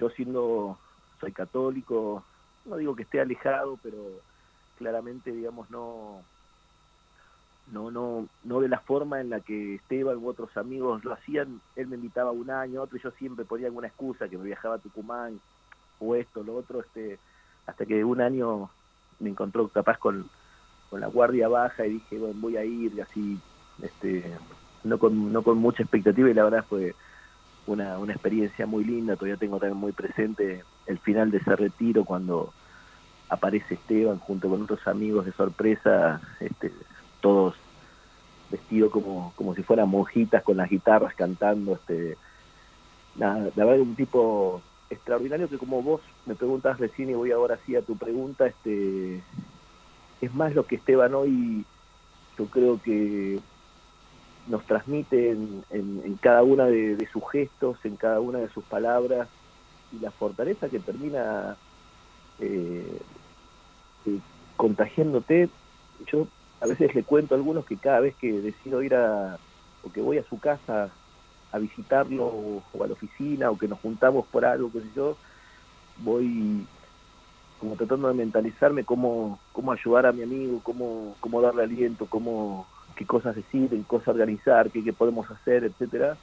Yo 0.00 0.10
siendo, 0.10 0.78
soy 1.20 1.30
católico, 1.30 2.24
no 2.64 2.76
digo 2.76 2.96
que 2.96 3.04
esté 3.04 3.20
alejado, 3.20 3.78
pero 3.84 3.98
claramente, 4.78 5.30
digamos, 5.30 5.70
no, 5.70 6.22
no, 7.70 7.90
no, 7.90 8.28
no 8.44 8.60
de 8.60 8.68
la 8.68 8.80
forma 8.80 9.20
en 9.20 9.30
la 9.30 9.40
que 9.40 9.76
Esteban 9.76 10.18
u 10.18 10.28
otros 10.28 10.56
amigos 10.56 11.04
lo 11.04 11.12
hacían. 11.12 11.60
Él 11.76 11.86
me 11.86 11.96
invitaba 11.96 12.30
un 12.32 12.50
año, 12.50 12.82
otro, 12.82 12.98
y 12.98 13.02
yo 13.02 13.10
siempre 13.12 13.44
ponía 13.44 13.66
alguna 13.66 13.88
excusa, 13.88 14.28
que 14.28 14.36
me 14.36 14.44
viajaba 14.44 14.76
a 14.76 14.78
Tucumán, 14.78 15.40
o 15.98 16.14
esto, 16.14 16.42
lo 16.42 16.56
otro, 16.56 16.80
este, 16.80 17.18
hasta 17.66 17.86
que 17.86 18.04
un 18.04 18.20
año 18.20 18.70
me 19.20 19.30
encontró 19.30 19.68
capaz 19.68 19.98
con, 19.98 20.28
con 20.90 21.00
la 21.00 21.06
guardia 21.06 21.48
baja 21.48 21.86
y 21.86 21.92
dije, 21.94 22.18
bueno, 22.18 22.40
voy 22.40 22.56
a 22.56 22.64
ir, 22.64 22.92
y 22.94 23.00
así, 23.00 23.40
este, 23.80 24.24
no 24.84 24.98
con, 24.98 25.32
no 25.32 25.42
con 25.42 25.58
mucha 25.58 25.82
expectativa, 25.82 26.28
y 26.28 26.34
la 26.34 26.44
verdad 26.44 26.64
fue 26.68 26.94
una, 27.66 27.98
una 27.98 28.12
experiencia 28.12 28.66
muy 28.66 28.84
linda, 28.84 29.14
todavía 29.14 29.36
tengo 29.36 29.58
también 29.58 29.78
muy 29.78 29.92
presente 29.92 30.64
el 30.86 30.98
final 30.98 31.30
de 31.30 31.38
ese 31.38 31.54
retiro 31.54 32.04
cuando 32.04 32.52
aparece 33.28 33.74
Esteban 33.74 34.18
junto 34.18 34.48
con 34.48 34.62
otros 34.62 34.86
amigos 34.86 35.24
de 35.24 35.32
sorpresa, 35.32 36.20
este, 36.40 36.72
todos 37.22 37.54
vestidos 38.50 38.92
como, 38.92 39.32
como 39.34 39.54
si 39.54 39.62
fueran 39.62 39.88
monjitas 39.88 40.42
con 40.42 40.58
las 40.58 40.68
guitarras 40.68 41.14
cantando, 41.14 41.76
este, 41.76 42.18
la 43.16 43.34
verdad 43.56 43.80
un 43.80 43.96
tipo 43.96 44.60
extraordinario 44.90 45.48
que 45.48 45.56
como 45.56 45.82
vos 45.82 46.02
me 46.26 46.34
preguntas 46.34 46.78
recién 46.78 47.08
y 47.08 47.14
voy 47.14 47.32
ahora 47.32 47.58
sí 47.64 47.74
a 47.74 47.82
tu 47.82 47.96
pregunta, 47.96 48.46
este, 48.46 49.22
es 50.20 50.34
más 50.34 50.54
lo 50.54 50.66
que 50.66 50.76
Esteban 50.76 51.14
hoy 51.14 51.64
yo 52.38 52.46
creo 52.46 52.80
que 52.82 53.40
nos 54.46 54.64
transmite 54.66 55.30
en, 55.30 56.18
cada 56.20 56.42
una 56.42 56.66
de, 56.66 57.08
sus 57.12 57.22
gestos, 57.30 57.78
en 57.84 57.96
cada 57.96 58.20
una 58.20 58.38
de 58.38 58.48
sus 58.48 58.64
palabras, 58.64 59.28
y 59.92 59.98
la 60.00 60.10
fortaleza 60.10 60.68
que 60.68 60.80
termina 60.80 61.56
eh, 62.40 62.98
eh, 64.06 64.18
contagiándote. 64.56 65.48
Yo 66.06 66.26
a 66.62 66.66
veces 66.66 66.94
le 66.94 67.02
cuento 67.02 67.34
a 67.34 67.38
algunos 67.38 67.66
que 67.66 67.76
cada 67.76 67.98
vez 67.98 68.14
que 68.14 68.40
decido 68.40 68.82
ir 68.82 68.94
a, 68.94 69.36
o 69.82 69.90
que 69.90 70.00
voy 70.00 70.18
a 70.18 70.24
su 70.24 70.38
casa 70.38 70.90
a 71.50 71.58
visitarlo, 71.58 72.24
o, 72.24 72.84
a 72.84 72.86
la 72.86 72.92
oficina, 72.92 73.50
o 73.50 73.58
que 73.58 73.66
nos 73.66 73.80
juntamos 73.80 74.26
por 74.28 74.44
algo, 74.44 74.70
qué 74.70 74.80
sé 74.80 74.86
yo, 74.94 75.16
voy 75.98 76.64
como 77.58 77.74
tratando 77.76 78.08
de 78.08 78.14
mentalizarme 78.14 78.84
cómo, 78.84 79.40
cómo 79.52 79.72
ayudar 79.72 80.06
a 80.06 80.12
mi 80.12 80.22
amigo, 80.22 80.60
cómo, 80.62 81.16
cómo 81.20 81.40
darle 81.40 81.64
aliento, 81.64 82.06
cómo 82.06 82.66
qué 82.96 83.06
cosas 83.06 83.34
decir, 83.34 83.68
qué 83.68 83.82
cosas 83.82 84.08
organizar, 84.08 84.70
qué, 84.70 84.84
qué 84.84 84.92
podemos 84.92 85.28
hacer, 85.30 85.64
etcétera. 85.64 86.16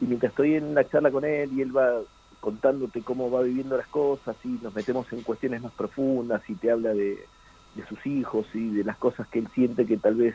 Y 0.00 0.06
mientras 0.06 0.30
estoy 0.30 0.54
en 0.54 0.74
la 0.74 0.88
charla 0.88 1.10
con 1.10 1.24
él 1.24 1.52
y 1.52 1.62
él 1.62 1.76
va 1.76 2.00
contándote 2.40 3.02
cómo 3.02 3.30
va 3.30 3.42
viviendo 3.42 3.76
las 3.76 3.88
cosas 3.88 4.36
y 4.44 4.48
nos 4.62 4.74
metemos 4.74 5.12
en 5.12 5.22
cuestiones 5.22 5.62
más 5.62 5.72
profundas 5.72 6.42
y 6.48 6.54
te 6.54 6.70
habla 6.70 6.94
de, 6.94 7.18
sus 7.86 8.04
hijos 8.06 8.46
y 8.54 8.70
de 8.70 8.84
las 8.84 8.96
cosas 8.96 9.26
que 9.28 9.38
él 9.38 9.48
siente 9.54 9.86
que 9.86 9.96
tal 9.96 10.14
vez 10.14 10.34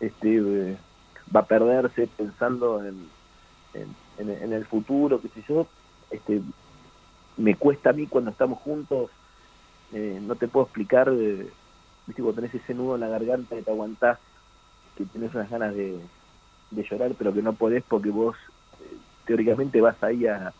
este, 0.00 0.76
va 1.34 1.40
a 1.40 1.46
perderse 1.46 2.08
pensando 2.16 2.84
en, 2.84 3.08
en, 4.18 4.52
el 4.52 4.64
futuro, 4.66 5.20
qué 5.20 5.28
sé 5.28 5.44
yo, 5.48 5.66
este, 6.10 6.42
me 7.36 7.56
cuesta 7.56 7.90
a 7.90 7.92
mí 7.92 8.06
cuando 8.06 8.30
estamos 8.30 8.58
juntos, 8.58 9.10
eh, 9.92 10.20
no 10.22 10.34
te 10.36 10.48
puedo 10.48 10.66
explicar, 10.66 11.08
eh, 11.12 11.48
viste, 12.06 12.22
cuando 12.22 12.40
tenés 12.40 12.54
ese 12.54 12.74
nudo 12.74 12.94
en 12.94 13.00
la 13.00 13.08
garganta 13.08 13.56
que 13.56 13.62
te 13.62 13.70
aguantás, 13.70 14.18
que 14.96 15.04
tenés 15.06 15.34
unas 15.34 15.50
ganas 15.50 15.74
de, 15.74 16.00
de 16.70 16.82
llorar, 16.82 17.12
pero 17.18 17.32
que 17.32 17.42
no 17.42 17.54
podés 17.54 17.82
porque 17.88 18.10
vos 18.10 18.36
eh, 18.80 18.96
teóricamente 19.26 19.80
vas 19.80 20.02
ahí 20.02 20.26
a, 20.26 20.52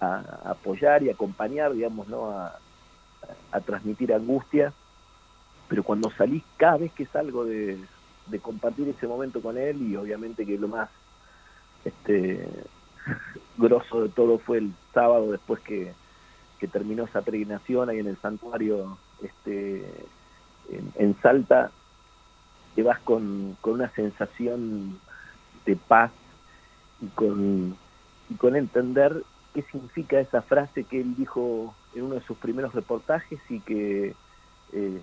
a, 0.00 0.18
apoyar 0.44 1.02
y 1.02 1.10
acompañar, 1.10 1.72
digamos, 1.72 2.08
¿no? 2.08 2.30
A, 2.30 2.58
a, 3.52 3.60
transmitir 3.60 4.12
angustia, 4.12 4.72
pero 5.68 5.82
cuando 5.82 6.10
salís, 6.10 6.42
cada 6.56 6.78
vez 6.78 6.92
que 6.92 7.06
salgo 7.06 7.44
de, 7.44 7.78
compartir 8.42 8.88
ese 8.88 9.06
momento 9.06 9.40
con 9.40 9.56
él, 9.56 9.82
y 9.82 9.96
obviamente 9.96 10.44
que 10.44 10.58
lo 10.58 10.68
más 10.68 10.90
este 11.84 12.48
grosso 13.56 14.02
de 14.02 14.08
todo 14.10 14.38
fue 14.38 14.58
el 14.58 14.72
sábado 14.92 15.32
después 15.32 15.60
que, 15.60 15.92
terminó 16.72 17.04
esa 17.04 17.22
peregrinación 17.22 17.88
ahí 17.88 18.00
en 18.00 18.08
el 18.08 18.16
santuario 18.16 18.98
este 19.22 19.84
en, 20.68 21.16
Salta 21.22 21.70
te 22.74 22.82
vas 22.82 22.98
con, 23.00 23.56
una 23.62 23.88
sensación 23.90 24.98
de 25.64 25.76
paz 25.76 26.10
y 27.00 27.06
con, 27.08 27.76
y 28.28 28.34
con 28.34 28.56
entender 28.56 29.22
qué 29.54 29.62
significa 29.62 30.18
esa 30.18 30.42
frase 30.42 30.82
que 30.84 31.00
él 31.00 31.14
dijo 31.14 31.72
en 31.94 32.02
uno 32.02 32.16
de 32.16 32.20
sus 32.22 32.36
primeros 32.36 32.74
reportajes 32.74 33.40
y 33.48 33.60
que 33.60 34.14
eh, 34.72 35.00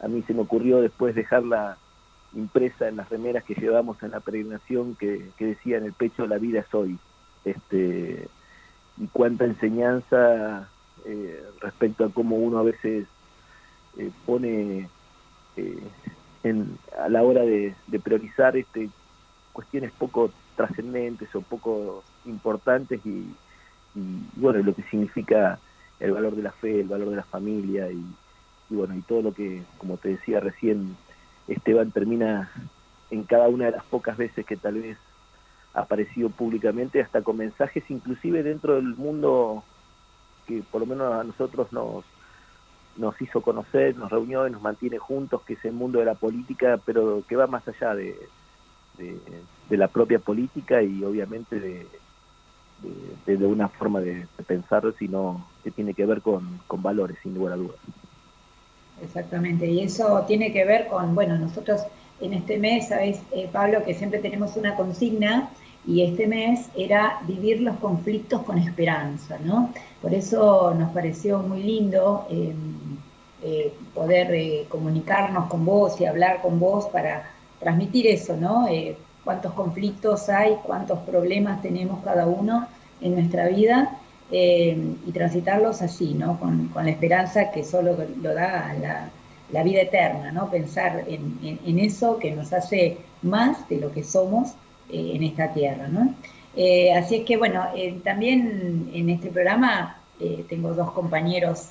a 0.00 0.08
mí 0.08 0.22
se 0.22 0.34
me 0.34 0.42
ocurrió 0.42 0.80
después 0.80 1.14
dejarla 1.14 1.78
impresa 2.34 2.88
en 2.88 2.96
las 2.96 3.08
remeras 3.08 3.44
que 3.44 3.54
llevamos 3.54 4.02
en 4.02 4.10
la 4.10 4.20
peregrinación 4.20 4.96
que, 4.96 5.30
decía 5.38 5.78
en 5.78 5.84
el 5.84 5.92
pecho 5.92 6.26
la 6.26 6.38
vida 6.38 6.60
es 6.60 6.74
hoy 6.74 6.98
este 7.44 8.28
y 8.96 9.06
cuánta 9.08 9.44
enseñanza 9.44 10.68
eh, 11.04 11.44
respecto 11.60 12.04
a 12.04 12.10
cómo 12.10 12.36
uno 12.36 12.58
a 12.58 12.62
veces 12.62 13.06
eh, 13.98 14.10
pone 14.26 14.88
en, 16.42 16.78
a 16.98 17.08
la 17.08 17.22
hora 17.22 17.42
de, 17.42 17.74
de 17.86 18.00
priorizar 18.00 18.56
este 18.56 18.90
cuestiones 19.54 19.92
poco 19.92 20.30
trascendentes 20.56 21.34
o 21.34 21.40
poco 21.40 22.04
importantes 22.26 23.00
y, 23.06 23.26
bueno, 24.36 24.62
lo 24.62 24.74
que 24.74 24.82
significa 24.84 25.58
el 26.00 26.12
valor 26.12 26.34
de 26.34 26.42
la 26.42 26.52
fe, 26.52 26.80
el 26.80 26.88
valor 26.88 27.10
de 27.10 27.16
la 27.16 27.22
familia 27.22 27.90
y, 27.90 28.04
bueno, 28.70 28.94
y 28.96 29.02
todo 29.02 29.22
lo 29.22 29.34
que, 29.34 29.62
como 29.78 29.96
te 29.96 30.10
decía 30.10 30.40
recién, 30.40 30.96
Esteban 31.48 31.90
termina 31.90 32.50
en 33.10 33.24
cada 33.24 33.48
una 33.48 33.66
de 33.66 33.72
las 33.72 33.84
pocas 33.84 34.16
veces 34.16 34.46
que 34.46 34.56
tal 34.56 34.74
vez 34.74 34.98
ha 35.74 35.80
aparecido 35.80 36.30
públicamente, 36.30 37.02
hasta 37.02 37.22
con 37.22 37.36
mensajes 37.36 37.84
inclusive 37.90 38.42
dentro 38.42 38.76
del 38.76 38.94
mundo 38.96 39.64
que 40.46 40.62
por 40.70 40.80
lo 40.80 40.86
menos 40.86 41.12
a 41.12 41.24
nosotros 41.24 41.72
nos, 41.72 42.04
nos 42.96 43.20
hizo 43.20 43.40
conocer, 43.40 43.96
nos 43.96 44.10
reunió 44.10 44.46
y 44.46 44.50
nos 44.50 44.62
mantiene 44.62 44.98
juntos, 44.98 45.42
que 45.42 45.54
es 45.54 45.64
el 45.64 45.72
mundo 45.72 45.98
de 45.98 46.04
la 46.04 46.14
política, 46.14 46.78
pero 46.84 47.22
que 47.28 47.36
va 47.36 47.46
más 47.46 47.66
allá 47.66 47.94
de, 47.94 48.16
de, 48.98 49.76
la 49.76 49.88
propia 49.88 50.18
política 50.18 50.82
y 50.82 51.02
obviamente 51.02 51.58
de, 51.58 51.86
de, 53.26 53.46
una 53.46 53.68
forma 53.68 54.00
de, 54.00 54.26
pensar, 54.46 54.94
sino 54.98 55.48
que 55.64 55.70
tiene 55.70 55.94
que 55.94 56.06
ver 56.06 56.22
con, 56.22 56.60
con 56.66 56.82
valores, 56.82 57.18
sin 57.22 57.34
lugar 57.34 57.54
a. 57.54 58.03
Exactamente, 59.02 59.66
y 59.66 59.80
eso 59.80 60.24
tiene 60.26 60.52
que 60.52 60.64
ver 60.64 60.86
con, 60.86 61.14
bueno, 61.14 61.36
nosotros 61.36 61.82
en 62.20 62.32
este 62.32 62.58
mes, 62.58 62.88
sabes, 62.88 63.20
eh, 63.32 63.48
Pablo, 63.52 63.84
que 63.84 63.94
siempre 63.94 64.20
tenemos 64.20 64.56
una 64.56 64.76
consigna 64.76 65.50
y 65.86 66.02
este 66.02 66.26
mes 66.26 66.68
era 66.76 67.20
vivir 67.26 67.60
los 67.60 67.76
conflictos 67.78 68.42
con 68.42 68.58
esperanza, 68.58 69.38
¿no? 69.44 69.72
Por 70.00 70.14
eso 70.14 70.72
nos 70.74 70.92
pareció 70.92 71.40
muy 71.40 71.62
lindo 71.62 72.26
em, 72.30 72.74
eh, 73.42 73.74
poder 73.94 74.34
eh, 74.34 74.66
comunicarnos 74.68 75.48
con 75.48 75.64
vos 75.64 76.00
y 76.00 76.06
hablar 76.06 76.40
con 76.40 76.58
vos 76.58 76.86
para 76.86 77.30
transmitir 77.60 78.06
eso, 78.06 78.36
¿no? 78.36 78.66
Eh, 78.68 78.96
cuántos 79.24 79.52
conflictos 79.52 80.28
hay, 80.28 80.56
cuántos 80.62 81.00
problemas 81.00 81.60
tenemos 81.60 82.02
cada 82.02 82.26
uno 82.26 82.66
en 83.00 83.14
nuestra 83.14 83.48
vida 83.48 83.98
eh, 84.36 84.76
y 85.06 85.12
transitarlos 85.12 85.80
así, 85.80 86.12
¿no? 86.12 86.40
Con, 86.40 86.68
la 86.74 86.90
esperanza 86.90 87.52
que 87.52 87.62
solo 87.62 87.96
lo 88.20 88.34
da 88.34 88.74
la, 89.52 89.62
vida 89.62 89.82
eterna, 89.82 90.32
¿no? 90.32 90.50
Pensar 90.50 91.04
en, 91.06 91.78
eso 91.78 92.18
que 92.18 92.32
nos 92.32 92.52
hace 92.52 92.98
más 93.22 93.68
de 93.68 93.76
lo 93.78 93.92
que 93.92 94.02
somos 94.02 94.54
eh, 94.90 95.12
en 95.14 95.22
esta 95.22 95.52
tierra, 95.52 95.86
¿no? 95.86 96.14
así 96.96 97.16
es 97.16 97.24
que, 97.24 97.36
bueno, 97.36 97.64
también 98.04 98.88
en 98.92 99.10
este 99.10 99.28
programa 99.28 99.98
tengo 100.48 100.72
dos 100.72 100.92
compañeros 100.92 101.70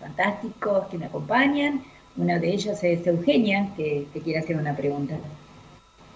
fantásticos 0.00 0.86
que 0.88 0.98
me 0.98 1.06
acompañan. 1.06 1.82
Una 2.16 2.38
de 2.38 2.48
ellas 2.48 2.82
es 2.82 3.06
Eugenia, 3.06 3.68
que 3.76 4.06
te 4.12 4.20
quiere 4.20 4.40
hacer 4.40 4.56
una 4.56 4.74
pregunta. 4.74 5.16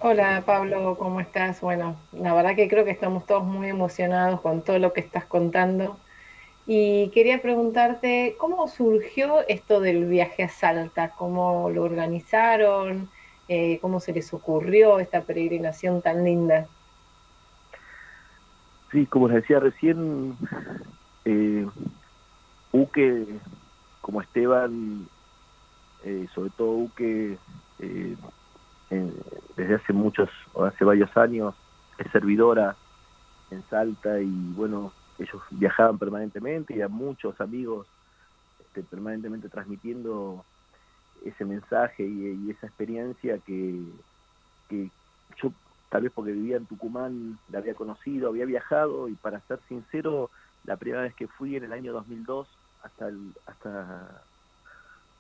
Hola 0.09 0.45
Pablo, 0.47 0.97
¿cómo 0.97 1.21
estás? 1.21 1.61
Bueno, 1.61 1.97
la 2.13 2.33
verdad 2.33 2.55
que 2.55 2.69
creo 2.69 2.85
que 2.85 2.93
estamos 2.93 3.27
todos 3.27 3.43
muy 3.43 3.69
emocionados 3.69 4.41
con 4.41 4.63
todo 4.63 4.79
lo 4.79 4.93
que 4.93 5.01
estás 5.01 5.25
contando. 5.25 5.99
Y 6.65 7.11
quería 7.11 7.43
preguntarte, 7.43 8.37
¿cómo 8.39 8.69
surgió 8.69 9.45
esto 9.49 9.81
del 9.81 10.05
viaje 10.05 10.45
a 10.45 10.49
Salta? 10.49 11.11
¿Cómo 11.19 11.71
lo 11.71 11.83
organizaron? 11.83 13.11
Eh, 13.49 13.81
¿Cómo 13.83 13.99
se 13.99 14.13
les 14.13 14.33
ocurrió 14.33 15.01
esta 15.01 15.23
peregrinación 15.23 16.01
tan 16.01 16.23
linda? 16.23 16.69
Sí, 18.93 19.07
como 19.07 19.27
les 19.27 19.39
decía 19.39 19.59
recién, 19.59 20.37
eh, 21.25 21.67
Uke, 22.71 23.41
como 24.01 24.21
Esteban, 24.21 25.09
eh, 26.05 26.29
sobre 26.33 26.51
todo 26.51 26.77
Uke, 26.77 27.39
eh, 28.91 29.13
desde 29.57 29.75
hace 29.77 29.93
muchos, 29.93 30.29
o 30.53 30.65
hace 30.65 30.85
varios 30.85 31.15
años, 31.17 31.55
es 31.99 32.11
servidora 32.13 32.77
en 33.51 33.63
Salta 33.69 34.21
y 34.21 34.53
bueno, 34.55 34.93
ellos 35.19 35.43
viajaban 35.51 35.99
permanentemente 35.99 36.77
y 36.77 36.83
a 36.83 36.89
muchos 36.89 37.41
amigos 37.41 37.87
este, 38.61 38.83
permanentemente 38.83 39.49
transmitiendo 39.49 40.45
ese 41.25 41.45
mensaje 41.45 42.05
y, 42.05 42.51
esa 42.51 42.67
experiencia 42.67 43.39
que, 43.39 43.81
que 44.69 44.91
yo 45.43 45.53
tal 45.89 46.03
vez 46.03 46.13
porque 46.15 46.33
vivía 46.33 46.57
en 46.57 46.67
Tucumán 46.67 47.39
la 47.51 47.59
había 47.59 47.75
conocido, 47.75 48.29
había 48.29 48.45
viajado 48.45 49.09
y 49.09 49.15
para 49.15 49.41
ser 49.41 49.61
sincero, 49.69 50.31
la 50.65 50.77
primera 50.77 51.03
vez 51.03 51.15
que 51.15 51.29
fui 51.29 51.57
en 51.57 51.65
el 51.65 51.73
año 51.73 51.93
2002 51.93 52.47
hasta 52.83 53.11
hasta 53.47 54.23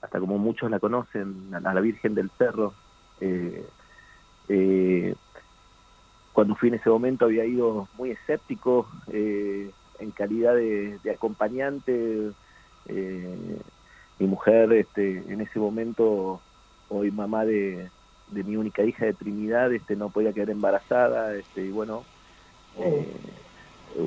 hasta 0.03 0.21
como 0.21 0.39
muchos 0.39 0.71
la 0.71 0.79
conocen, 0.79 1.55
a 1.55 1.75
la 1.75 1.81
Virgen 1.81 2.15
del 2.15 2.31
Cerro, 2.39 2.75
eh, 3.21 3.65
eh, 4.49 5.15
cuando 6.33 6.55
fui 6.55 6.69
en 6.69 6.75
ese 6.75 6.91
momento 6.91 7.25
había 7.25 7.45
ido 7.45 7.89
muy 7.97 8.11
escéptico 8.11 8.87
eh, 9.11 9.71
en 9.99 10.11
calidad 10.11 10.55
de, 10.55 10.99
acompañante. 11.15 12.33
mi 14.19 14.27
mujer 14.27 14.73
este, 14.73 15.19
en 15.29 15.41
ese 15.41 15.59
momento, 15.59 16.41
hoy 16.89 17.11
mamá 17.11 17.45
de, 17.45 17.91
mi 18.31 18.57
única 18.57 18.83
hija 18.83 19.07
de 19.07 19.15
Trinidad, 19.15 19.73
este, 19.73 19.97
no 19.97 20.11
podía 20.11 20.33
quedar 20.33 20.51
embarazada. 20.51 21.35
Este, 21.35 21.63
y 21.63 21.71
bueno, 21.71 22.05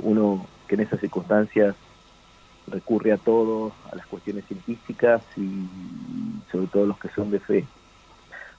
uno 0.03 0.45
que 0.67 0.75
en 0.75 0.81
esas 0.81 0.99
circunstancias 0.99 1.75
recurre 2.67 3.11
a 3.11 3.17
todo, 3.17 3.71
a 3.91 3.95
las 3.95 4.05
cuestiones 4.05 4.45
científicas 4.45 5.23
y 5.35 5.67
sobre 6.51 6.67
todo 6.67 6.85
los 6.85 6.99
que 6.99 7.09
son 7.09 7.31
de 7.31 7.39
fe 7.39 7.65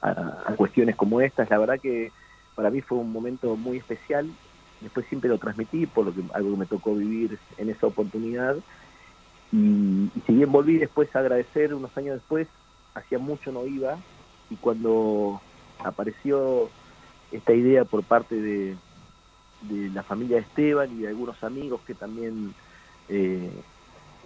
a, 0.03 0.55
cuestiones 0.57 0.97
como 0.97 1.21
estas. 1.21 1.51
La 1.51 1.59
verdad 1.59 1.81
que 1.81 2.13
para 2.55 2.71
mí 2.71 2.81
fue 2.81 2.99
un 2.99 3.13
momento 3.13 3.57
muy 3.57 3.79
especial. 3.79 4.31
Después 4.81 5.07
siempre 5.09 5.29
lo 5.29 5.39
transmití 5.39 5.87
por 5.87 6.07
lo 6.07 6.15
que 6.15 6.23
algo 6.33 6.53
que 6.53 6.57
me 6.59 6.67
tocó 6.67 6.95
vivir 6.95 7.39
en 7.59 7.71
esa 7.71 7.87
oportunidad. 7.87 8.57
Y, 9.53 10.11
si 10.27 10.33
bien 10.33 10.51
volví 10.51 10.79
después 10.79 11.15
a 11.15 11.21
agradecer 11.21 11.75
unos 11.75 11.97
años 11.97 12.15
después, 12.15 12.49
hacía 12.95 13.19
mucho 13.19 13.53
no 13.53 13.67
iba 13.67 13.99
y 14.49 14.57
cuando 14.57 15.41
apareció 15.79 16.69
esta 17.31 17.53
idea 17.53 17.85
por 17.85 18.03
parte 18.03 18.35
de, 18.35 18.77
de 19.63 19.91
la 19.91 20.03
familia 20.03 20.37
de 20.37 20.43
Esteban 20.43 20.91
y 20.93 21.03
de 21.03 21.09
algunos 21.09 21.43
amigos 21.45 21.81
que 21.87 21.95
también 21.95 22.53
eh, 23.09 23.51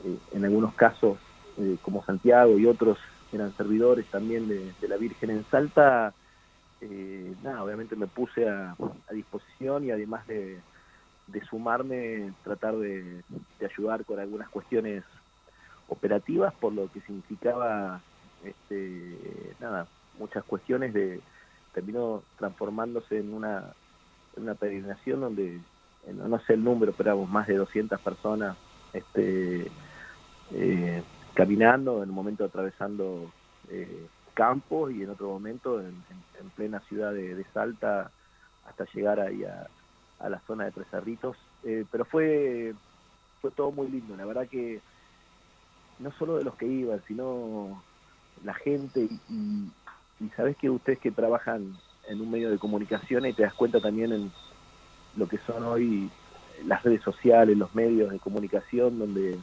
eh, 0.04 0.18
en 0.32 0.44
algunos 0.44 0.74
casos 0.74 1.18
eh, 1.58 1.76
como 1.82 2.04
Santiago 2.04 2.58
y 2.58 2.66
otros 2.66 2.98
eran 3.36 3.56
servidores 3.56 4.06
también 4.06 4.48
de, 4.48 4.88
la 4.88 4.96
Virgen 4.96 5.30
en 5.30 5.44
Salta, 5.50 6.14
eh, 6.80 7.34
nada, 7.42 7.62
obviamente 7.62 7.96
me 7.96 8.06
puse 8.06 8.48
a, 8.48 8.76
disposición 9.10 9.84
y 9.84 9.90
además 9.90 10.26
de, 10.26 10.60
sumarme, 11.48 12.32
tratar 12.42 12.76
de, 12.76 13.22
ayudar 13.64 14.04
con 14.04 14.18
algunas 14.18 14.48
cuestiones 14.48 15.04
operativas, 15.88 16.52
por 16.54 16.72
lo 16.72 16.90
que 16.92 17.00
significaba, 17.02 18.00
este, 18.44 19.16
nada, 19.60 19.86
muchas 20.18 20.44
cuestiones 20.44 20.92
de, 20.92 21.20
terminó 21.72 22.22
transformándose 22.38 23.18
en 23.18 23.34
una, 23.34 23.74
una 24.36 24.54
peregrinación 24.54 25.20
donde, 25.20 25.60
no 26.12 26.38
sé 26.40 26.54
el 26.54 26.64
número, 26.64 26.92
pero 26.96 27.24
más 27.26 27.46
de 27.46 27.56
200 27.56 28.00
personas, 28.00 28.56
este, 28.92 29.70
eh, 30.52 31.02
caminando, 31.34 32.02
en 32.02 32.10
un 32.10 32.14
momento 32.14 32.44
atravesando 32.44 33.30
eh, 33.68 34.06
campos 34.34 34.92
y 34.92 35.02
en 35.02 35.10
otro 35.10 35.28
momento 35.28 35.80
en, 35.80 35.94
plena 36.56 36.80
ciudad 36.80 37.12
de, 37.12 37.44
Salta 37.52 38.10
hasta 38.68 38.84
llegar 38.92 39.18
ahí 39.18 39.44
a, 39.44 39.68
la 40.28 40.40
zona 40.46 40.64
de 40.64 40.72
Tres 40.72 40.86
Cerritos. 40.90 41.36
Eh, 41.64 41.84
pero 41.90 42.04
fue, 42.04 42.74
fue 43.40 43.50
todo 43.50 43.72
muy 43.72 43.88
lindo, 43.88 44.16
la 44.16 44.24
verdad 44.24 44.48
que 44.48 44.80
no 45.98 46.12
solo 46.12 46.36
de 46.36 46.44
los 46.44 46.54
que 46.56 46.66
iban, 46.66 47.02
sino 47.06 47.82
la 48.44 48.54
gente 48.54 49.00
y, 49.00 49.70
y 50.20 50.28
sabes 50.36 50.56
que 50.56 50.70
ustedes 50.70 50.98
que 50.98 51.10
trabajan 51.10 51.76
en 52.08 52.20
un 52.20 52.30
medio 52.30 52.50
de 52.50 52.58
comunicación 52.58 53.26
y 53.26 53.32
te 53.32 53.42
das 53.42 53.54
cuenta 53.54 53.80
también 53.80 54.12
en 54.12 54.32
lo 55.16 55.28
que 55.28 55.38
son 55.38 55.64
hoy 55.64 56.10
las 56.66 56.82
redes 56.82 57.02
sociales, 57.02 57.56
los 57.56 57.74
medios 57.74 58.10
de 58.10 58.18
comunicación, 58.18 58.98
donde 58.98 59.38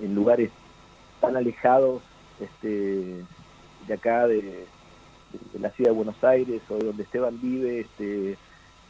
en 0.00 0.14
lugares 0.14 0.50
tan 1.20 1.36
alejados 1.36 2.02
este, 2.40 3.24
de 3.86 3.94
acá, 3.94 4.26
de, 4.26 4.66
la 5.58 5.70
ciudad 5.70 5.90
de 5.90 5.96
Buenos 5.96 6.22
Aires 6.22 6.62
o 6.68 6.76
de 6.76 6.86
donde 6.86 7.02
Esteban 7.02 7.40
vive, 7.40 7.80
este, 7.80 8.36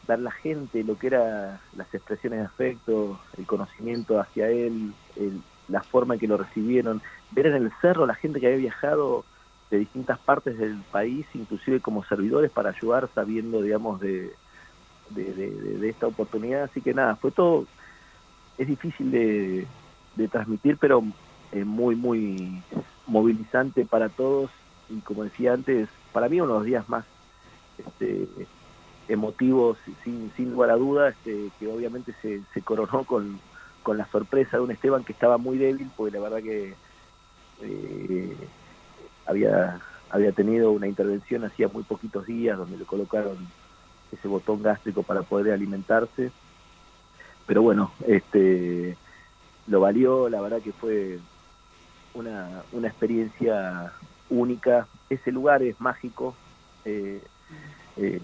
dar 0.07 0.19
la 0.19 0.31
gente 0.31 0.83
lo 0.83 0.97
que 0.97 1.07
eran 1.07 1.59
las 1.75 1.93
expresiones 1.93 2.39
de 2.39 2.45
afecto, 2.45 3.19
el 3.37 3.45
conocimiento 3.45 4.19
hacia 4.19 4.49
él, 4.49 4.93
la 5.67 5.81
forma 5.81 6.15
en 6.15 6.19
que 6.19 6.27
lo 6.27 6.37
recibieron, 6.37 7.01
ver 7.31 7.47
en 7.47 7.55
el 7.55 7.71
cerro 7.81 8.05
la 8.05 8.15
gente 8.15 8.39
que 8.39 8.47
había 8.47 8.57
viajado 8.57 9.25
de 9.71 9.79
distintas 9.79 10.19
partes 10.19 10.57
del 10.57 10.77
país, 10.91 11.25
inclusive 11.33 11.79
como 11.79 12.03
servidores 12.05 12.51
para 12.51 12.69
ayudar 12.69 13.09
sabiendo, 13.15 13.61
digamos, 13.61 13.99
de, 13.99 14.33
esta 15.83 16.07
oportunidad. 16.07 16.63
Así 16.63 16.81
que 16.81 16.93
nada, 16.93 17.15
fue 17.15 17.31
todo, 17.31 17.65
es 18.57 18.67
difícil 18.67 19.11
de, 19.11 19.67
transmitir, 20.29 20.77
pero 20.77 21.03
es 21.51 21.65
muy, 21.65 21.95
muy 21.95 22.61
movilizante 23.07 23.85
para 23.85 24.09
todos 24.09 24.49
y 24.89 24.99
como 24.99 25.23
decía 25.23 25.53
antes, 25.53 25.89
para 26.11 26.29
mí 26.29 26.39
uno 26.39 26.53
de 26.53 26.59
los 26.59 26.65
días 26.65 26.89
más 26.89 27.05
este, 27.77 28.27
emotivos, 29.07 29.77
sin, 30.03 30.31
sin 30.35 30.51
lugar 30.51 30.69
a 30.71 30.75
dudas, 30.75 31.15
este, 31.17 31.49
que 31.59 31.67
obviamente 31.67 32.13
se, 32.21 32.41
se 32.53 32.61
coronó 32.61 33.03
con, 33.03 33.39
con 33.83 33.97
la 33.97 34.07
sorpresa 34.07 34.57
de 34.57 34.63
un 34.63 34.71
Esteban 34.71 35.03
que 35.03 35.13
estaba 35.13 35.37
muy 35.37 35.57
débil, 35.57 35.89
porque 35.95 36.17
la 36.17 36.23
verdad 36.23 36.41
que 36.41 36.75
eh, 37.61 38.37
había, 39.25 39.81
había 40.09 40.31
tenido 40.31 40.71
una 40.71 40.87
intervención 40.87 41.45
hacía 41.45 41.67
muy 41.67 41.83
poquitos 41.83 42.25
días 42.25 42.57
donde 42.57 42.77
le 42.77 42.85
colocaron 42.85 43.37
ese 44.11 44.27
botón 44.27 44.61
gástrico 44.61 45.03
para 45.03 45.23
poder 45.23 45.53
alimentarse. 45.53 46.31
Pero 47.47 47.61
bueno, 47.61 47.91
este 48.07 48.97
lo 49.67 49.79
valió, 49.79 50.29
la 50.29 50.41
verdad 50.41 50.61
que 50.61 50.71
fue 50.71 51.19
una, 52.13 52.63
una 52.71 52.87
experiencia 52.87 53.91
única. 54.29 54.87
Ese 55.09 55.31
lugar 55.31 55.63
es 55.63 55.79
mágico. 55.79 56.35
Eh, 56.83 57.21
eh, 57.97 58.21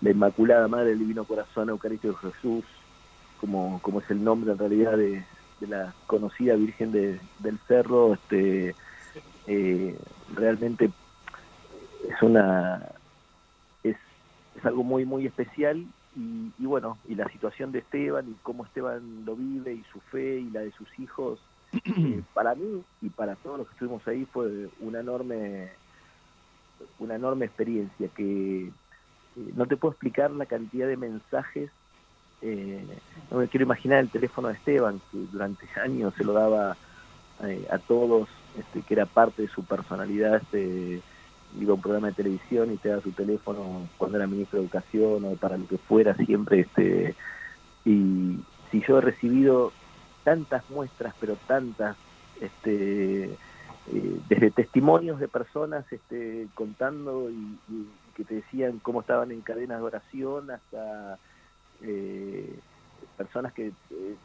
la 0.00 0.10
Inmaculada 0.10 0.68
Madre 0.68 0.90
del 0.90 0.98
Divino 1.00 1.24
Corazón 1.24 1.68
Eucarístico 1.68 2.14
de 2.14 2.32
Jesús, 2.32 2.64
como, 3.40 3.80
como 3.82 4.00
es 4.00 4.10
el 4.10 4.22
nombre 4.22 4.52
en 4.52 4.58
realidad 4.58 4.96
de, 4.96 5.24
la 5.60 5.94
conocida 6.08 6.56
Virgen 6.56 6.90
del 6.90 7.58
Cerro, 7.68 8.14
este, 8.14 8.74
eh, 9.46 9.96
realmente 10.34 10.90
es 12.08 12.20
una 12.20 12.88
es, 13.84 13.96
es, 14.56 14.64
algo 14.64 14.82
muy 14.82 15.04
muy 15.04 15.26
especial 15.26 15.86
y, 16.14 16.66
bueno 16.66 16.98
y 17.08 17.14
la 17.14 17.28
situación 17.28 17.72
de 17.72 17.80
Esteban 17.80 18.28
y 18.28 18.34
cómo 18.42 18.64
Esteban 18.64 19.24
lo 19.24 19.34
vive 19.34 19.74
y 19.74 19.84
su 19.92 20.00
fe 20.00 20.40
y 20.40 20.50
la 20.50 20.60
de 20.60 20.72
sus 20.72 20.88
hijos 20.98 21.40
eh, 21.72 22.22
para 22.34 22.54
mí 22.54 22.82
y 23.00 23.08
para 23.08 23.34
todos 23.36 23.58
los 23.58 23.66
que 23.68 23.72
estuvimos 23.74 24.06
ahí 24.06 24.26
fue 24.26 24.68
una 24.80 25.00
enorme 25.00 25.70
una 26.98 27.14
enorme 27.14 27.46
experiencia 27.46 28.08
que 28.08 28.66
eh, 28.66 29.52
no 29.54 29.66
te 29.66 29.76
puedo 29.76 29.92
explicar 29.92 30.30
la 30.30 30.46
cantidad 30.46 30.86
de 30.86 30.96
mensajes 30.96 31.70
no 33.30 33.38
me 33.38 33.46
quiero 33.46 33.62
imaginar 33.62 34.00
el 34.00 34.10
teléfono 34.10 34.48
de 34.48 34.54
Esteban 34.54 35.00
que 35.12 35.18
durante 35.30 35.64
años 35.80 36.12
se 36.16 36.24
lo 36.24 36.32
daba 36.32 36.76
a 37.70 37.78
todos 37.78 38.28
este, 38.58 38.82
que 38.82 38.94
era 38.94 39.06
parte 39.06 39.42
de 39.42 39.48
su 39.48 39.64
personalidad, 39.64 40.36
este, 40.36 41.00
iba 41.58 41.72
a 41.72 41.74
un 41.74 41.82
programa 41.82 42.08
de 42.08 42.14
televisión 42.14 42.72
y 42.72 42.76
te 42.76 42.88
da 42.88 43.00
su 43.00 43.12
teléfono 43.12 43.88
cuando 43.98 44.18
era 44.18 44.26
ministro 44.26 44.58
de 44.58 44.64
Educación 44.64 45.24
o 45.24 45.36
para 45.36 45.58
lo 45.58 45.66
que 45.66 45.78
fuera 45.78 46.14
siempre. 46.16 46.60
este 46.60 47.14
Y 47.84 48.38
si 48.70 48.82
yo 48.86 48.98
he 48.98 49.00
recibido 49.00 49.72
tantas 50.24 50.68
muestras, 50.70 51.14
pero 51.20 51.36
tantas, 51.46 51.96
este, 52.40 53.24
eh, 53.24 54.20
desde 54.28 54.50
testimonios 54.50 55.20
de 55.20 55.28
personas 55.28 55.84
este, 55.92 56.48
contando 56.54 57.30
y, 57.30 57.58
que 58.14 58.24
te 58.24 58.36
decían 58.36 58.78
cómo 58.80 59.00
estaban 59.00 59.32
en 59.32 59.40
cadenas 59.40 59.78
de 59.78 59.84
oración, 59.84 60.50
hasta 60.50 61.18
eh, 61.80 62.58
personas 63.16 63.54
que 63.54 63.68
eh, 63.68 64.16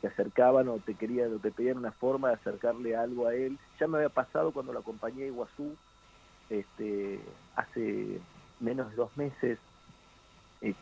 te 0.00 0.06
acercaban 0.06 0.68
o 0.68 0.78
te 0.78 0.94
querían 0.94 1.34
o 1.34 1.38
te 1.38 1.50
pedían 1.50 1.78
una 1.78 1.90
forma 1.90 2.28
de 2.28 2.34
acercarle 2.34 2.96
algo 2.96 3.26
a 3.26 3.34
él. 3.34 3.58
Ya 3.80 3.88
me 3.88 3.98
había 3.98 4.10
pasado 4.10 4.52
cuando 4.52 4.72
lo 4.72 4.78
acompañé 4.78 5.24
a 5.24 5.26
Iguazú 5.26 5.76
este, 6.52 7.20
hace 7.56 8.20
menos 8.60 8.90
de 8.90 8.96
dos 8.96 9.16
meses. 9.16 9.58
Eh, 10.60 10.74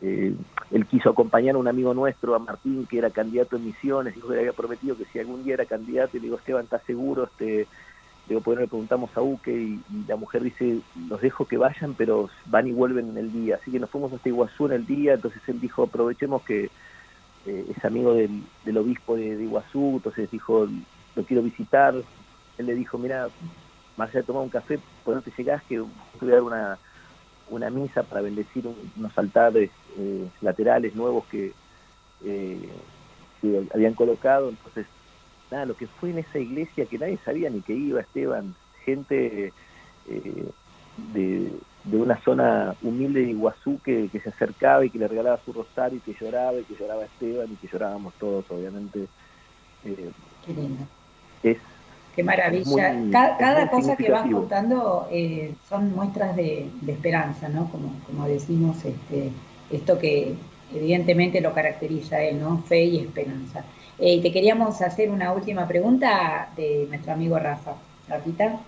eh, 0.00 0.34
él 0.72 0.86
quiso 0.86 1.10
acompañar 1.10 1.54
a 1.54 1.58
un 1.58 1.68
amigo 1.68 1.94
nuestro, 1.94 2.34
a 2.34 2.38
Martín, 2.38 2.86
que 2.86 2.98
era 2.98 3.10
candidato 3.10 3.56
en 3.56 3.66
Misiones, 3.66 4.14
dijo 4.14 4.28
que 4.28 4.34
le 4.34 4.40
había 4.40 4.52
prometido 4.52 4.96
que 4.96 5.04
si 5.06 5.18
algún 5.18 5.44
día 5.44 5.54
era 5.54 5.66
candidato, 5.66 6.16
y 6.16 6.20
le 6.20 6.24
digo, 6.24 6.38
Esteban, 6.38 6.64
¿estás 6.64 6.82
seguro? 6.84 7.24
Este, 7.24 7.68
digo, 8.28 8.40
pues 8.40 8.58
le 8.58 8.66
preguntamos 8.66 9.16
a 9.16 9.22
Uke 9.22 9.52
y, 9.52 9.80
la 10.08 10.16
mujer 10.16 10.42
dice, 10.42 10.80
los 11.08 11.20
dejo 11.20 11.46
que 11.46 11.56
vayan, 11.56 11.94
pero 11.94 12.30
van 12.46 12.66
y 12.66 12.72
vuelven 12.72 13.10
en 13.10 13.18
el 13.18 13.32
día. 13.32 13.56
Así 13.60 13.70
que 13.70 13.78
nos 13.78 13.90
fuimos 13.90 14.12
hasta 14.12 14.28
Iguazú 14.28 14.66
en 14.66 14.72
el 14.72 14.86
día, 14.86 15.14
entonces 15.14 15.40
él 15.46 15.60
dijo, 15.60 15.84
aprovechemos 15.84 16.42
que 16.42 16.70
eh, 17.46 17.66
es 17.68 17.84
amigo 17.84 18.14
del, 18.14 18.76
obispo 18.76 19.16
de, 19.16 19.40
Iguazú, 19.42 19.96
entonces 19.96 20.30
dijo, 20.30 20.66
lo 21.14 21.24
quiero 21.24 21.42
visitar. 21.42 21.94
Él 22.58 22.66
le 22.66 22.74
dijo, 22.74 22.98
mira, 22.98 23.28
más 24.02 24.10
allá 24.10 24.20
de 24.20 24.26
tomar 24.26 24.42
un 24.42 24.48
café, 24.48 24.78
¿por 25.04 25.14
no 25.14 25.22
te 25.22 25.32
llegás? 25.36 25.62
Que 25.64 25.78
voy 25.78 25.90
a 26.22 26.26
dar 26.26 26.42
una, 26.42 26.78
una 27.50 27.70
misa 27.70 28.02
para 28.02 28.20
bendecir 28.20 28.66
unos 28.66 29.16
altares 29.16 29.70
eh, 29.96 30.28
laterales 30.40 30.94
nuevos 30.94 31.24
que, 31.26 31.52
eh, 32.24 32.68
que 33.40 33.68
habían 33.72 33.94
colocado. 33.94 34.48
Entonces, 34.48 34.86
nada, 35.50 35.66
lo 35.66 35.76
que 35.76 35.86
fue 35.86 36.10
en 36.10 36.18
esa 36.18 36.38
iglesia 36.38 36.86
que 36.86 36.98
nadie 36.98 37.18
sabía 37.24 37.48
ni 37.48 37.60
que 37.60 37.74
iba 37.74 38.00
Esteban, 38.00 38.54
gente 38.84 39.52
de, 40.96 41.52
de 41.84 41.96
una 41.96 42.20
zona 42.22 42.74
humilde 42.82 43.20
de 43.20 43.30
Iguazú 43.30 43.80
que, 43.84 44.08
se 44.12 44.28
acercaba 44.28 44.84
y 44.84 44.90
que 44.90 44.98
le 44.98 45.08
regalaba 45.08 45.40
su 45.44 45.52
rosario 45.52 45.98
y 45.98 46.00
que 46.00 46.18
lloraba 46.18 46.58
y 46.58 46.64
que 46.64 46.74
lloraba 46.74 47.04
Esteban 47.04 47.52
y 47.52 47.56
que 47.56 47.68
llorábamos 47.68 48.14
todos, 48.14 48.44
obviamente. 48.50 49.06
Eh, 49.84 50.10
Qué 50.44 50.54
lindo. 50.54 50.86
Qué 52.14 52.22
maravilla. 52.22 52.94
cada, 53.10 53.70
cosa 53.70 53.96
que 53.96 54.10
vas 54.10 54.28
contando 54.30 55.08
eh, 55.10 55.54
son 55.68 55.94
muestras 55.94 56.36
de, 56.36 56.68
esperanza, 56.86 57.48
¿no? 57.48 57.70
Como, 57.70 57.94
como 58.06 58.28
decimos, 58.28 58.84
este, 58.84 59.30
esto 59.70 59.98
que 59.98 60.34
evidentemente 60.74 61.40
lo 61.40 61.52
caracteriza 61.52 62.16
a 62.16 62.24
él, 62.24 62.40
¿no? 62.40 62.58
Fe 62.58 62.84
y 62.84 62.98
esperanza. 62.98 63.64
Eh, 63.98 64.20
te 64.20 64.32
queríamos 64.32 64.80
hacer 64.82 65.10
una 65.10 65.32
última 65.32 65.66
pregunta 65.66 66.50
de 66.56 66.86
nuestro 66.88 67.12
amigo 67.12 67.38
Rafa. 67.38 67.74
Rafita. 68.08 68.58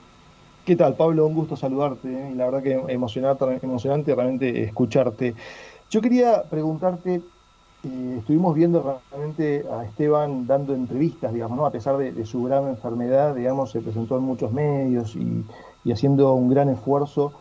¿Qué 0.64 0.76
tal, 0.76 0.94
Pablo? 0.94 1.26
Un 1.26 1.34
gusto 1.34 1.56
saludarte. 1.56 2.08
¿eh? 2.08 2.30
Y 2.32 2.34
la 2.36 2.46
verdad 2.46 2.62
que 2.62 2.92
emocionante, 2.92 3.44
emocionante 3.62 4.14
realmente 4.14 4.62
escucharte. 4.62 5.34
Yo 5.90 6.00
quería 6.00 6.42
preguntarte, 6.44 7.20
eh, 7.84 8.16
estuvimos 8.18 8.54
viendo 8.54 9.00
realmente 9.10 9.64
a 9.70 9.84
Esteban 9.84 10.46
dando 10.46 10.74
entrevistas, 10.74 11.32
digamos, 11.32 11.56
¿no? 11.56 11.66
A 11.66 11.70
pesar 11.70 11.96
de, 11.96 12.24
su 12.24 12.42
gran 12.44 12.68
enfermedad, 12.68 13.34
digamos, 13.34 13.70
se 13.70 13.80
presentó 13.80 14.16
en 14.18 14.24
muchos 14.24 14.52
medios 14.52 15.14
y, 15.16 15.44
haciendo 15.90 16.32
un 16.32 16.48
gran 16.48 16.68
esfuerzo 16.70 17.32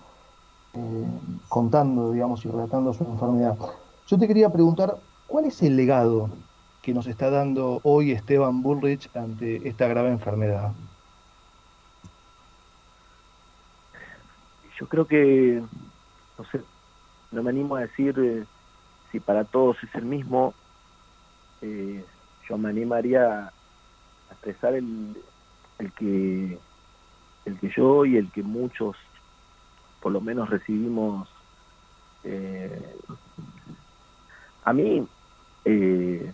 eh, 0.73 1.05
contando, 1.47 2.11
digamos, 2.11 2.45
y 2.45 2.49
relatando 2.49 2.93
su 2.93 3.03
enfermedad. 3.03 3.57
Yo 4.07 4.17
te 4.17 4.27
quería 4.27 4.49
preguntar, 4.49 4.97
¿cuál 5.27 5.45
es 5.45 5.61
el 5.63 5.75
legado 5.75 6.29
que 6.81 6.93
nos 6.93 7.07
está 7.07 7.29
dando 7.29 7.79
hoy 7.83 8.11
Esteban 8.11 8.61
Bullrich 8.61 9.09
ante 9.15 9.67
esta 9.67 9.87
grave 9.87 10.09
enfermedad? 10.09 10.73
yo 14.79 14.87
creo 14.87 15.07
que, 15.07 15.63
no 16.37 16.45
sé, 16.51 16.61
no 17.31 17.43
me 17.43 17.51
animo 17.51 17.75
a 17.75 17.81
decir 17.81 18.15
eh, 18.19 18.45
si 19.13 19.19
para 19.19 19.45
todos 19.45 19.77
es 19.83 19.93
el 19.93 20.05
mismo, 20.05 20.55
eh, 21.61 22.03
yo 22.49 22.57
me 22.57 22.69
animaría 22.69 23.45
a 23.45 23.51
expresar 24.31 24.73
el, 24.73 25.15
el 25.77 25.91
que 25.93 26.57
el 27.45 27.59
que 27.59 27.69
yo 27.69 28.05
y 28.05 28.17
el 28.17 28.31
que 28.31 28.41
muchos 28.41 28.97
por 30.01 30.11
lo 30.11 30.19
menos 30.19 30.49
recibimos 30.49 31.29
eh, 32.23 32.95
a 34.63 34.73
mí 34.73 35.05
eh, 35.65 36.33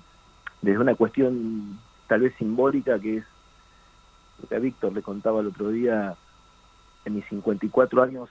desde 0.61 0.79
una 0.79 0.95
cuestión 0.95 1.79
tal 2.07 2.21
vez 2.21 2.35
simbólica 2.37 2.99
que 2.99 3.17
es 3.17 3.25
lo 4.41 4.47
que 4.47 4.55
a 4.55 4.59
Víctor 4.59 4.93
le 4.93 5.01
contaba 5.01 5.41
el 5.41 5.47
otro 5.47 5.69
día 5.69 6.15
en 7.05 7.15
mis 7.15 7.25
54 7.25 8.03
años 8.03 8.29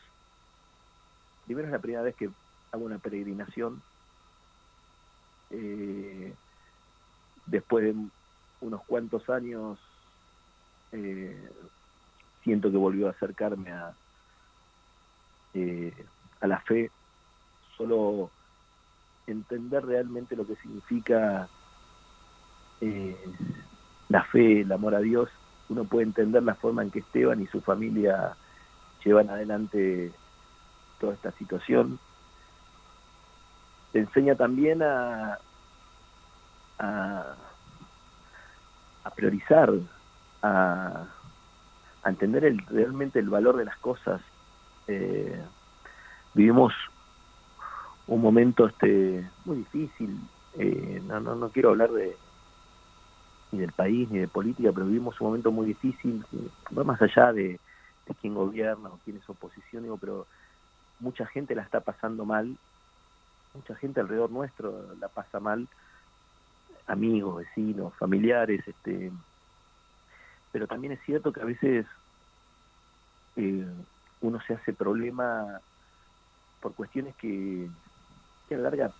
primero 1.46 1.66
es 1.66 1.72
la 1.72 1.80
primera 1.80 2.02
vez 2.02 2.14
que 2.14 2.30
hago 2.72 2.84
una 2.84 2.98
peregrinación 2.98 3.82
eh, 5.50 6.34
después 7.46 7.84
de 7.84 7.94
unos 8.60 8.82
cuantos 8.84 9.28
años 9.30 9.78
eh, 10.92 11.50
siento 12.42 12.70
que 12.70 12.76
volvió 12.76 13.08
a 13.08 13.12
acercarme 13.12 13.70
a, 13.72 13.94
eh, 15.54 15.92
a 16.40 16.46
la 16.46 16.60
fe, 16.60 16.90
solo 17.76 18.30
entender 19.26 19.84
realmente 19.84 20.36
lo 20.36 20.46
que 20.46 20.56
significa 20.56 21.48
la 24.08 24.22
fe, 24.24 24.60
el 24.60 24.70
amor 24.70 24.94
a 24.94 25.00
Dios, 25.00 25.28
uno 25.68 25.84
puede 25.84 26.06
entender 26.06 26.42
la 26.42 26.54
forma 26.54 26.82
en 26.82 26.90
que 26.90 27.00
Esteban 27.00 27.42
y 27.42 27.46
su 27.48 27.60
familia 27.60 28.36
llevan 29.04 29.28
adelante 29.28 30.12
toda 31.00 31.14
esta 31.14 31.32
situación 31.32 31.98
te 33.92 34.00
enseña 34.00 34.34
también 34.34 34.82
a, 34.82 35.38
a, 36.78 37.36
priorizar, 39.14 39.72
a, 40.42 41.06
entender 42.04 42.44
el, 42.44 42.58
realmente 42.66 43.18
el 43.18 43.28
valor 43.28 43.56
de 43.56 43.64
las 43.64 43.76
cosas. 43.78 44.20
Eh, 44.86 45.42
vivimos 46.34 46.72
un 48.06 48.20
momento 48.22 48.66
este 48.66 49.28
muy 49.44 49.58
difícil, 49.58 50.18
eh, 50.54 51.02
no, 51.06 51.20
no, 51.20 51.34
no 51.34 51.50
quiero 51.50 51.70
hablar 51.70 51.90
de 51.90 52.16
ni 53.50 53.60
del 53.60 53.72
país 53.72 54.10
ni 54.10 54.18
de 54.18 54.28
política, 54.28 54.70
pero 54.72 54.86
vivimos 54.86 55.18
un 55.20 55.28
momento 55.28 55.50
muy 55.50 55.66
difícil, 55.66 56.24
va 56.76 56.84
más 56.84 57.00
allá 57.00 57.32
de, 57.32 57.58
de 58.06 58.14
quién 58.20 58.34
gobierna 58.34 58.90
o 58.90 58.98
quién 59.04 59.16
es 59.16 59.28
oposición, 59.28 59.84
digo, 59.84 59.96
pero 59.96 60.26
mucha 61.00 61.26
gente 61.26 61.54
la 61.54 61.62
está 61.62 61.80
pasando 61.80 62.24
mal 62.24 62.56
mucha 63.58 63.74
gente 63.76 64.00
alrededor 64.00 64.30
nuestro 64.30 64.94
la 65.00 65.08
pasa 65.08 65.40
mal, 65.40 65.68
amigos, 66.86 67.44
vecinos, 67.44 67.94
familiares, 67.96 68.66
este, 68.66 69.12
pero 70.52 70.66
también 70.66 70.92
es 70.92 71.00
cierto 71.04 71.32
que 71.32 71.40
a 71.40 71.44
veces 71.44 71.86
eh, 73.36 73.66
uno 74.20 74.40
se 74.46 74.54
hace 74.54 74.72
problema 74.72 75.60
por 76.60 76.74
cuestiones 76.74 77.14
que, 77.16 77.68
que 78.48 78.54
a 78.54 78.58
la 78.58 78.64
larga 78.64 78.92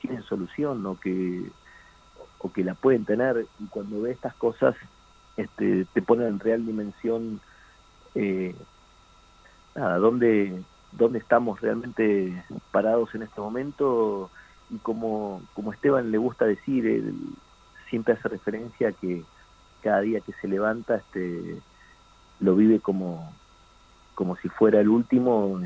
tienen 0.00 0.22
solución 0.22 0.84
o 0.86 0.98
que 0.98 1.50
o 2.38 2.52
que 2.52 2.64
la 2.64 2.74
pueden 2.74 3.04
tener 3.04 3.46
y 3.58 3.66
cuando 3.66 4.02
ve 4.02 4.12
estas 4.12 4.34
cosas 4.34 4.76
este, 5.36 5.86
te 5.92 6.02
ponen 6.02 6.28
en 6.28 6.40
real 6.40 6.64
dimensión 6.64 7.40
eh, 8.14 8.54
nada, 9.74 9.98
dónde, 9.98 10.62
dónde 10.96 11.18
estamos 11.18 11.60
realmente 11.60 12.44
parados 12.70 13.14
en 13.14 13.22
este 13.22 13.40
momento 13.40 14.30
y 14.70 14.78
como, 14.78 15.42
como 15.54 15.72
Esteban 15.72 16.10
le 16.10 16.18
gusta 16.18 16.44
decir, 16.44 16.86
él 16.86 17.14
siempre 17.88 18.14
hace 18.14 18.28
referencia 18.28 18.88
a 18.88 18.92
que 18.92 19.22
cada 19.82 20.00
día 20.00 20.20
que 20.20 20.32
se 20.32 20.48
levanta 20.48 20.96
este, 20.96 21.60
lo 22.40 22.56
vive 22.56 22.80
como, 22.80 23.32
como 24.14 24.36
si 24.36 24.48
fuera 24.48 24.80
el 24.80 24.88
último, 24.88 25.60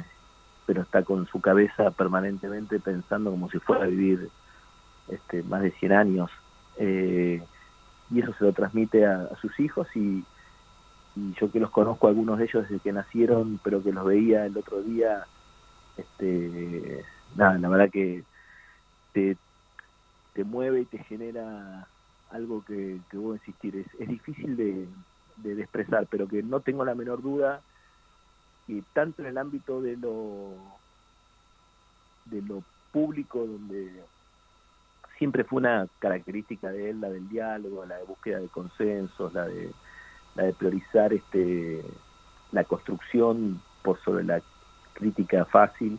pero 0.67 0.83
está 0.83 1.03
con 1.03 1.27
su 1.27 1.41
cabeza 1.41 1.91
permanentemente 1.93 2.79
pensando 2.79 3.31
como 3.31 3.49
si 3.51 3.59
fuera 3.59 3.85
a 3.85 3.89
vivir 3.89 4.29
este, 5.09 5.43
más 5.45 5.63
de 5.63 5.71
100 5.73 5.93
años. 5.93 6.31
Eh, 6.77 7.43
y 8.11 8.21
eso 8.21 8.33
se 8.35 8.45
lo 8.45 8.53
transmite 8.53 9.07
a 9.07 9.31
sus 9.41 9.59
hijos 9.61 9.87
y, 9.95 10.25
y 11.21 11.35
yo 11.39 11.51
que 11.51 11.61
los 11.61 11.71
conozco 11.71 12.09
algunos 12.09 12.39
de 12.39 12.45
ellos 12.45 12.63
desde 12.63 12.81
que 12.81 12.93
nacieron, 12.93 13.61
pero 13.63 13.83
que 13.83 13.93
los 13.93 14.07
veía 14.07 14.47
el 14.47 14.57
otro 14.57 14.83
día, 14.83 15.27
este, 15.97 17.05
nada, 17.37 17.59
la 17.59 17.69
verdad 17.69 17.91
que 17.91 18.25
te, 19.13 19.37
mueve 20.45 20.81
y 20.81 20.85
te 20.87 20.97
genera 21.05 21.87
algo 22.31 22.65
que, 22.65 22.99
que 23.11 23.17
a 23.19 23.21
insistir. 23.21 23.77
Es, 23.77 23.87
es 24.01 24.09
difícil 24.09 24.57
de, 24.57 24.89
de, 25.37 25.61
expresar, 25.61 26.07
pero 26.07 26.27
que 26.27 26.43
no 26.43 26.61
tengo 26.61 26.83
la 26.83 26.95
menor 26.95 27.21
duda 27.21 27.61
que 28.67 28.83
tanto 28.95 29.21
en 29.21 29.29
el 29.29 29.37
ámbito 29.37 29.83
de 29.83 29.99
lo 29.99 30.55
de 32.27 32.41
lo 32.41 32.63
público 32.93 33.41
donde 33.47 34.03
siempre 35.19 35.45
fue 35.45 35.59
una 35.59 35.87
característica 35.99 36.71
de 36.71 36.91
él 36.91 37.01
la 37.03 37.11
del 37.11 37.29
diálogo, 37.29 37.85
la 37.85 37.99
de 37.99 38.05
búsqueda 38.05 38.41
de 38.41 38.49
consensos, 38.49 39.35
la 39.35 39.47
de 39.47 39.71
la 40.35 40.45
de 40.45 40.53
priorizar 40.53 41.13
este, 41.13 41.83
la 42.53 42.65
construcción 42.65 43.61
por 43.83 44.01
sobre 44.01 44.25
la 44.25 44.41
crítica 44.95 45.45
fácil, 45.45 45.99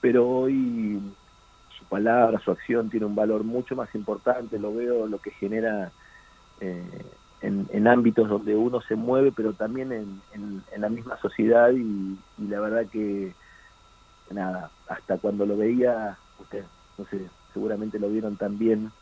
pero 0.00 0.28
hoy 0.28 1.00
su 1.78 1.84
palabra, 1.86 2.38
su 2.40 2.50
acción 2.50 2.90
tiene 2.90 3.06
un 3.06 3.14
valor 3.14 3.44
mucho 3.44 3.76
más 3.76 3.94
importante, 3.94 4.58
lo 4.58 4.74
veo 4.74 5.06
lo 5.06 5.18
que 5.18 5.30
genera 5.30 5.90
eh, 6.60 7.04
en, 7.42 7.88
ámbitos 7.88 8.28
donde 8.28 8.54
uno 8.54 8.80
se 8.82 8.94
mueve, 8.94 9.32
pero 9.32 9.52
también 9.52 9.92
en, 9.92 10.62
la 10.76 10.88
misma 10.88 11.16
sociedad. 11.18 11.70
Y, 11.72 12.18
la 12.38 12.60
verdad 12.60 12.86
que 12.90 13.34
nada, 14.30 14.70
hasta 14.88 15.18
cuando 15.18 15.44
lo 15.44 15.56
veía, 15.56 16.16
usted, 16.40 16.64
no 16.98 17.04
sé, 17.06 17.28
seguramente 17.52 17.98
lo 17.98 18.08
vieron 18.08 18.36
también, 18.36 18.92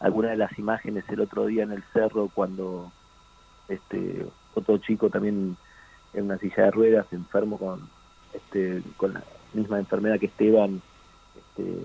algunas 0.00 0.32
de 0.32 0.36
las 0.36 0.58
imágenes 0.58 1.04
el 1.08 1.20
otro 1.20 1.46
día 1.46 1.62
en 1.62 1.72
el 1.72 1.82
cerro 1.92 2.28
cuando 2.34 2.92
este 3.68 4.26
otro 4.54 4.78
chico 4.78 5.10
también 5.10 5.56
en 6.12 6.24
una 6.24 6.38
silla 6.38 6.64
de 6.64 6.70
ruedas, 6.70 7.06
enfermo 7.12 7.58
con, 7.58 7.88
este, 8.32 8.82
con 8.96 9.14
la 9.14 9.24
misma 9.52 9.78
enfermedad 9.78 10.18
que 10.18 10.26
Esteban, 10.26 10.80
este, 11.36 11.78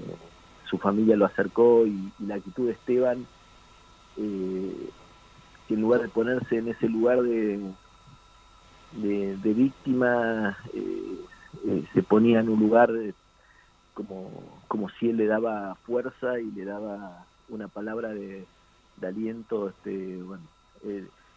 su 0.70 0.78
familia 0.78 1.16
lo 1.16 1.26
acercó 1.26 1.86
y, 1.86 2.12
la 2.20 2.36
actitud 2.36 2.68
de 2.68 2.74
Esteban, 2.74 3.26
eh, 4.18 4.90
que 5.68 5.74
en 5.74 5.82
lugar 5.82 6.02
de 6.02 6.10
ponerse 6.10 6.58
en 6.58 6.68
ese 6.70 6.88
lugar 6.88 7.22
de, 7.22 7.60
de, 8.94 9.54
víctima, 9.54 10.58
eh, 10.74 11.20
eh, 11.66 11.84
se 11.94 12.04
ponía 12.04 12.40
en 12.40 12.50
un 12.50 12.60
lugar 12.60 12.92
como, 13.94 14.32
como 14.68 14.90
si 14.90 15.10
él 15.10 15.18
le 15.18 15.26
daba 15.26 15.76
fuerza 15.86 16.40
y 16.40 16.52
le 16.52 16.66
daba 16.66 17.26
una 17.50 17.68
palabra 17.68 18.10
de, 18.10 18.46
aliento, 19.02 19.70
este, 19.70 20.22
bueno, 20.22 20.44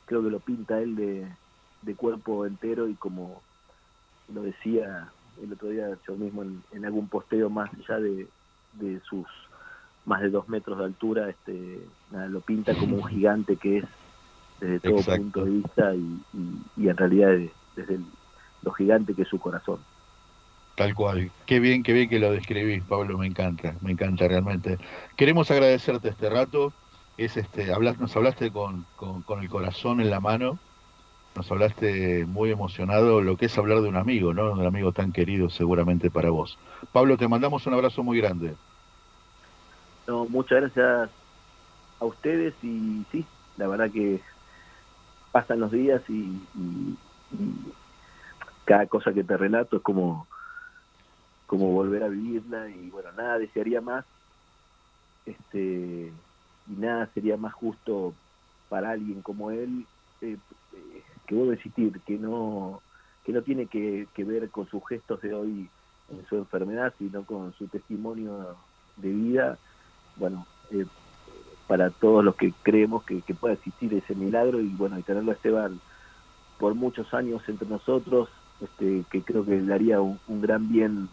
creo 0.06 0.22
que 0.22 0.30
lo 0.30 0.40
pinta 0.40 0.80
él 0.80 0.96
de, 0.96 1.94
cuerpo 1.96 2.46
entero 2.46 2.88
y 2.88 2.94
como 2.94 3.42
lo 4.32 4.42
decía 4.42 5.08
el 5.42 5.52
otro 5.52 5.68
día 5.68 5.88
yo 6.06 6.14
mismo 6.14 6.42
en, 6.72 6.84
algún 6.84 7.08
posteo 7.08 7.50
más 7.50 7.70
allá 7.74 8.00
de, 8.00 8.26
sus 9.04 9.26
más 10.04 10.20
de 10.20 10.30
dos 10.30 10.48
metros 10.48 10.78
de 10.78 10.84
altura, 10.84 11.28
este, 11.28 11.80
lo 12.10 12.40
pinta 12.40 12.74
como 12.78 12.96
un 12.96 13.04
gigante 13.04 13.56
que 13.56 13.78
es 13.78 13.84
desde 14.60 14.80
todo 14.80 15.16
punto 15.16 15.44
de 15.44 15.50
vista 15.50 15.94
y, 15.94 16.88
en 16.88 16.96
realidad 16.96 17.36
desde 17.76 17.98
lo 18.62 18.72
gigante 18.72 19.14
que 19.14 19.22
es 19.22 19.28
su 19.28 19.38
corazón. 19.38 19.80
Tal 20.76 20.94
cual. 20.94 21.30
Qué 21.46 21.60
bien, 21.60 21.82
qué 21.82 21.92
bien 21.92 22.08
que 22.08 22.18
lo 22.18 22.32
describís, 22.32 22.82
Pablo. 22.84 23.18
Me 23.18 23.26
encanta, 23.26 23.74
me 23.82 23.92
encanta 23.92 24.26
realmente. 24.26 24.78
Queremos 25.16 25.50
agradecerte 25.50 26.08
este 26.08 26.30
rato 26.30 26.72
es 27.24 27.36
este, 27.36 27.66
nos 27.98 28.16
hablaste 28.16 28.50
con, 28.50 28.86
el 29.40 29.48
corazón 29.48 30.00
en 30.00 30.10
la 30.10 30.20
mano, 30.20 30.58
nos 31.34 31.50
hablaste 31.50 32.26
muy 32.26 32.50
emocionado 32.50 33.20
lo 33.20 33.36
que 33.36 33.46
es 33.46 33.58
hablar 33.58 33.80
de 33.80 33.88
un 33.88 33.96
amigo, 33.96 34.34
¿no? 34.34 34.48
De 34.48 34.60
un 34.60 34.66
amigo 34.66 34.92
tan 34.92 35.12
querido 35.12 35.48
seguramente 35.48 36.10
para 36.10 36.30
vos. 36.30 36.58
Pablo, 36.92 37.16
te 37.16 37.28
mandamos 37.28 37.66
un 37.66 37.74
abrazo 37.74 38.02
muy 38.02 38.18
grande. 38.18 38.54
No, 40.06 40.26
muchas 40.26 40.60
gracias 40.60 41.10
a 42.00 42.04
ustedes 42.04 42.54
y 42.62 43.04
sí, 43.10 43.24
la 43.56 43.68
verdad 43.68 43.90
que 43.90 44.20
pasan 45.30 45.60
los 45.60 45.70
días 45.70 46.02
y, 46.08 46.40
cada 48.64 48.86
cosa 48.86 49.12
que 49.12 49.24
te 49.24 49.36
relato 49.36 49.78
es 49.78 49.82
como 49.82 50.26
como 51.46 51.72
volver 51.72 52.04
a 52.04 52.08
vivirla 52.08 52.68
y 52.68 52.90
bueno 52.90 53.10
nada 53.12 53.38
desearía 53.38 53.80
más 53.80 54.04
este 55.26 56.12
y 56.68 56.80
nada 56.80 57.08
sería 57.14 57.36
más 57.36 57.52
justo 57.52 58.14
para 58.68 58.90
alguien 58.90 59.22
como 59.22 59.50
él 59.50 59.86
eh, 60.20 60.36
eh, 60.72 61.02
que 61.26 61.34
vuelvo 61.34 61.52
a 61.52 61.56
insistir 61.56 62.00
que 62.06 62.18
no 62.18 62.80
que 63.24 63.32
no 63.32 63.42
tiene 63.42 63.66
que, 63.66 64.08
ver 64.16 64.50
con 64.50 64.66
sus 64.68 64.86
gestos 64.88 65.20
de 65.22 65.32
hoy 65.34 65.68
en 66.10 66.26
su 66.28 66.36
enfermedad 66.36 66.92
sino 66.98 67.24
con 67.24 67.52
su 67.54 67.68
testimonio 67.68 68.56
de 68.96 69.10
vida, 69.10 69.58
bueno, 70.16 70.46
eh, 70.70 70.86
para 71.66 71.90
todos 71.90 72.24
los 72.24 72.36
que 72.36 72.52
creemos 72.62 73.04
que, 73.04 73.22
pueda 73.34 73.54
existir 73.54 73.94
ese 73.94 74.14
milagro 74.14 74.60
y 74.60 74.68
bueno, 74.68 74.98
y 74.98 75.02
tenerlo 75.02 75.30
a 75.30 75.34
Esteban 75.34 75.80
por 76.58 76.74
muchos 76.74 77.12
años 77.14 77.42
entre 77.48 77.68
nosotros, 77.68 78.28
este, 78.60 79.04
que 79.10 79.22
creo 79.22 79.44
que 79.44 79.60
le 79.60 79.74
haría 79.74 80.00
un, 80.00 80.18
gran 80.28 80.68
bien 80.68 81.08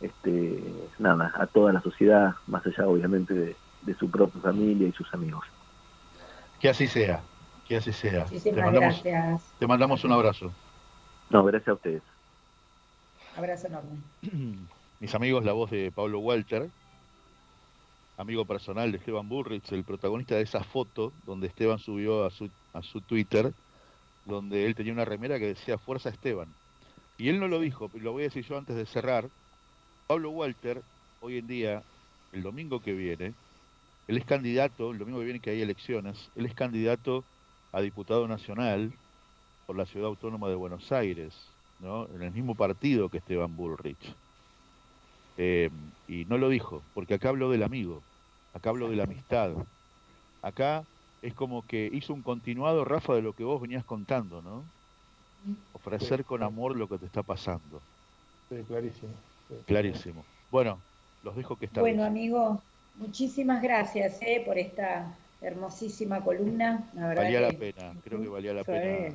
este, 0.00 0.62
nada, 0.98 1.32
a 1.36 1.46
toda 1.46 1.72
la 1.72 1.80
sociedad, 1.80 2.34
más 2.46 2.66
allá 2.66 2.88
obviamente 2.88 3.34
de, 3.34 3.56
su 3.98 4.10
propia 4.10 4.40
familia 4.40 4.88
y 4.88 4.92
sus 4.92 5.12
amigos. 5.14 5.44
Que 6.60 6.68
así 6.68 6.86
sea, 6.86 7.22
que 7.66 7.76
así 7.76 7.92
sea. 7.92 8.24
Te 8.26 8.52
mandamos, 8.52 9.02
gracias. 9.02 9.52
Te 9.58 9.66
mandamos 9.66 10.04
un 10.04 10.12
abrazo. 10.12 10.52
No, 11.30 11.44
gracias 11.44 11.68
a 11.68 11.74
ustedes. 11.74 12.02
Abrazo 13.36 13.68
enorme. 13.68 13.98
Mis 15.00 15.14
amigos, 15.14 15.44
la 15.44 15.52
voz 15.52 15.70
de 15.70 15.90
Pablo 15.90 16.18
Walter, 16.18 16.68
amigo 18.18 18.44
personal 18.44 18.92
de 18.92 18.98
Esteban 18.98 19.28
Burrich, 19.28 19.72
el 19.72 19.84
protagonista 19.84 20.34
de 20.34 20.42
esa 20.42 20.62
foto 20.62 21.12
donde 21.24 21.46
Esteban 21.46 21.78
subió 21.78 22.26
a 22.26 22.30
su, 22.30 22.50
a 22.74 22.82
su 22.82 23.00
Twitter, 23.00 23.54
donde 24.26 24.66
él 24.66 24.74
tenía 24.74 24.92
una 24.92 25.06
remera 25.06 25.38
que 25.38 25.46
decía 25.46 25.78
Fuerza 25.78 26.10
Esteban. 26.10 26.48
Y 27.16 27.30
él 27.30 27.40
no 27.40 27.48
lo 27.48 27.60
dijo, 27.60 27.90
lo 27.94 28.12
voy 28.12 28.22
a 28.22 28.28
decir 28.28 28.44
yo 28.44 28.58
antes 28.58 28.76
de 28.76 28.84
cerrar. 28.84 29.28
Pablo 30.06 30.30
Walter, 30.30 30.82
hoy 31.20 31.38
en 31.38 31.46
día, 31.46 31.82
el 32.32 32.42
domingo 32.42 32.80
que 32.80 32.92
viene, 32.92 33.32
él 34.10 34.16
es 34.16 34.24
candidato, 34.24 34.90
el 34.90 34.98
domingo 34.98 35.20
que 35.20 35.24
viene 35.24 35.38
que 35.38 35.50
hay 35.50 35.62
elecciones, 35.62 36.30
él 36.34 36.44
es 36.44 36.52
candidato 36.52 37.22
a 37.70 37.80
diputado 37.80 38.26
nacional 38.26 38.92
por 39.68 39.76
la 39.76 39.86
ciudad 39.86 40.08
autónoma 40.08 40.48
de 40.48 40.56
Buenos 40.56 40.90
Aires, 40.90 41.32
¿no? 41.78 42.08
en 42.08 42.22
el 42.22 42.32
mismo 42.32 42.56
partido 42.56 43.08
que 43.08 43.18
Esteban 43.18 43.56
Bullrich. 43.56 44.16
Eh, 45.38 45.70
y 46.08 46.24
no 46.24 46.38
lo 46.38 46.48
dijo, 46.48 46.82
porque 46.92 47.14
acá 47.14 47.28
habló 47.28 47.50
del 47.50 47.62
amigo, 47.62 48.02
acá 48.52 48.70
habló 48.70 48.90
de 48.90 48.96
la 48.96 49.04
amistad. 49.04 49.52
Acá 50.42 50.82
es 51.22 51.32
como 51.34 51.64
que 51.64 51.88
hizo 51.92 52.12
un 52.12 52.22
continuado, 52.22 52.84
Rafa, 52.84 53.14
de 53.14 53.22
lo 53.22 53.32
que 53.32 53.44
vos 53.44 53.62
venías 53.62 53.84
contando, 53.84 54.42
¿no? 54.42 54.64
Ofrecer 55.72 56.24
con 56.24 56.42
amor 56.42 56.76
lo 56.76 56.88
que 56.88 56.98
te 56.98 57.06
está 57.06 57.22
pasando. 57.22 57.80
Sí, 58.48 58.56
clarísimo. 58.66 59.12
Clarísimo. 59.66 60.24
Bueno, 60.50 60.80
los 61.22 61.36
dejo 61.36 61.54
que 61.54 61.66
está 61.66 61.80
Bueno, 61.80 62.04
amigo, 62.04 62.60
muchísimas 63.00 63.62
gracias 63.62 64.18
eh, 64.20 64.42
por 64.44 64.58
esta 64.58 65.12
hermosísima 65.40 66.22
columna. 66.22 66.88
valía 66.94 67.40
la 67.40 67.52
pena, 67.52 67.94
creo 68.04 68.20
que 68.20 68.28
valía 68.28 68.52
la 68.52 68.64
pena. 68.64 69.14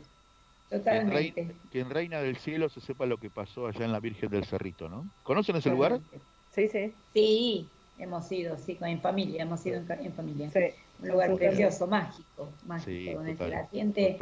Totalmente. 0.69 1.55
Que 1.71 1.79
en, 1.79 1.89
Reina 1.89 2.19
del 2.19 2.37
Cielo 2.37 2.69
se 2.69 2.81
sepa 2.81 3.05
lo 3.05 3.17
que 3.17 3.29
pasó 3.29 3.67
allá 3.67 3.85
en 3.85 3.91
la 3.91 3.99
Virgen 3.99 4.29
del 4.29 4.45
Cerrito, 4.45 4.89
¿no? 4.89 5.07
¿Conocen 5.23 5.55
ese 5.55 5.69
lugar? 5.69 5.99
Sí, 6.53 6.67
sí. 6.67 6.93
Sí, 7.13 7.69
hemos 7.99 8.31
ido, 8.31 8.57
sí, 8.57 8.77
en 8.81 8.99
familia, 8.99 9.43
hemos 9.43 9.63
ido 9.65 9.77
en, 9.77 10.13
familia. 10.13 10.49
Sí. 10.49 10.59
Un 11.01 11.09
lugar 11.09 11.35
precioso, 11.35 11.87
mágico, 11.87 12.49
mágico, 12.65 13.17
donde 13.21 13.49
la 13.49 13.67
gente 13.67 14.17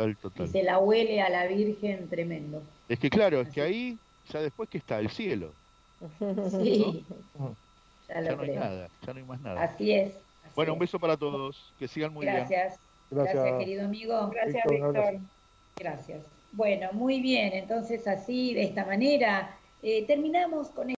se 0.51 0.63
la 0.63 0.79
huele 0.79 1.21
a 1.21 1.29
la 1.29 1.47
Virgen 1.47 2.09
tremendo. 2.09 2.61
Es 2.89 2.99
que 2.99 3.09
claro, 3.09 3.41
es 3.41 3.49
que 3.49 3.61
ahí, 3.61 3.97
ya 4.31 4.41
después 4.41 4.67
que 4.69 4.79
está 4.79 4.99
el 4.99 5.09
cielo. 5.09 5.51
Sí. 6.51 7.05
Ya, 8.13 8.35
no 8.35 8.43
hay 8.43 8.51
nada, 8.51 8.89
ya 9.05 9.13
no 9.13 9.19
hay 9.19 9.25
más 9.25 9.41
nada. 9.41 9.63
Así 9.63 9.91
es. 9.91 10.13
bueno, 10.55 10.73
un 10.73 10.79
beso 10.79 10.99
para 10.99 11.17
todos, 11.17 11.73
que 11.79 11.87
sigan 11.87 12.13
muy 12.13 12.25
bien. 12.25 12.37
Gracias. 12.37 12.79
Gracias, 13.09 13.57
querido 13.59 13.85
amigo. 13.85 14.29
Gracias, 14.29 14.63
Víctor. 14.69 15.19
Gracias. 15.75 16.25
Bueno, 16.51 16.89
muy 16.93 17.19
bien, 17.19 17.53
entonces 17.53 18.07
así, 18.07 18.53
de 18.53 18.63
esta 18.63 18.85
manera, 18.85 19.57
eh, 19.81 20.05
terminamos 20.05 20.69
con 20.69 20.89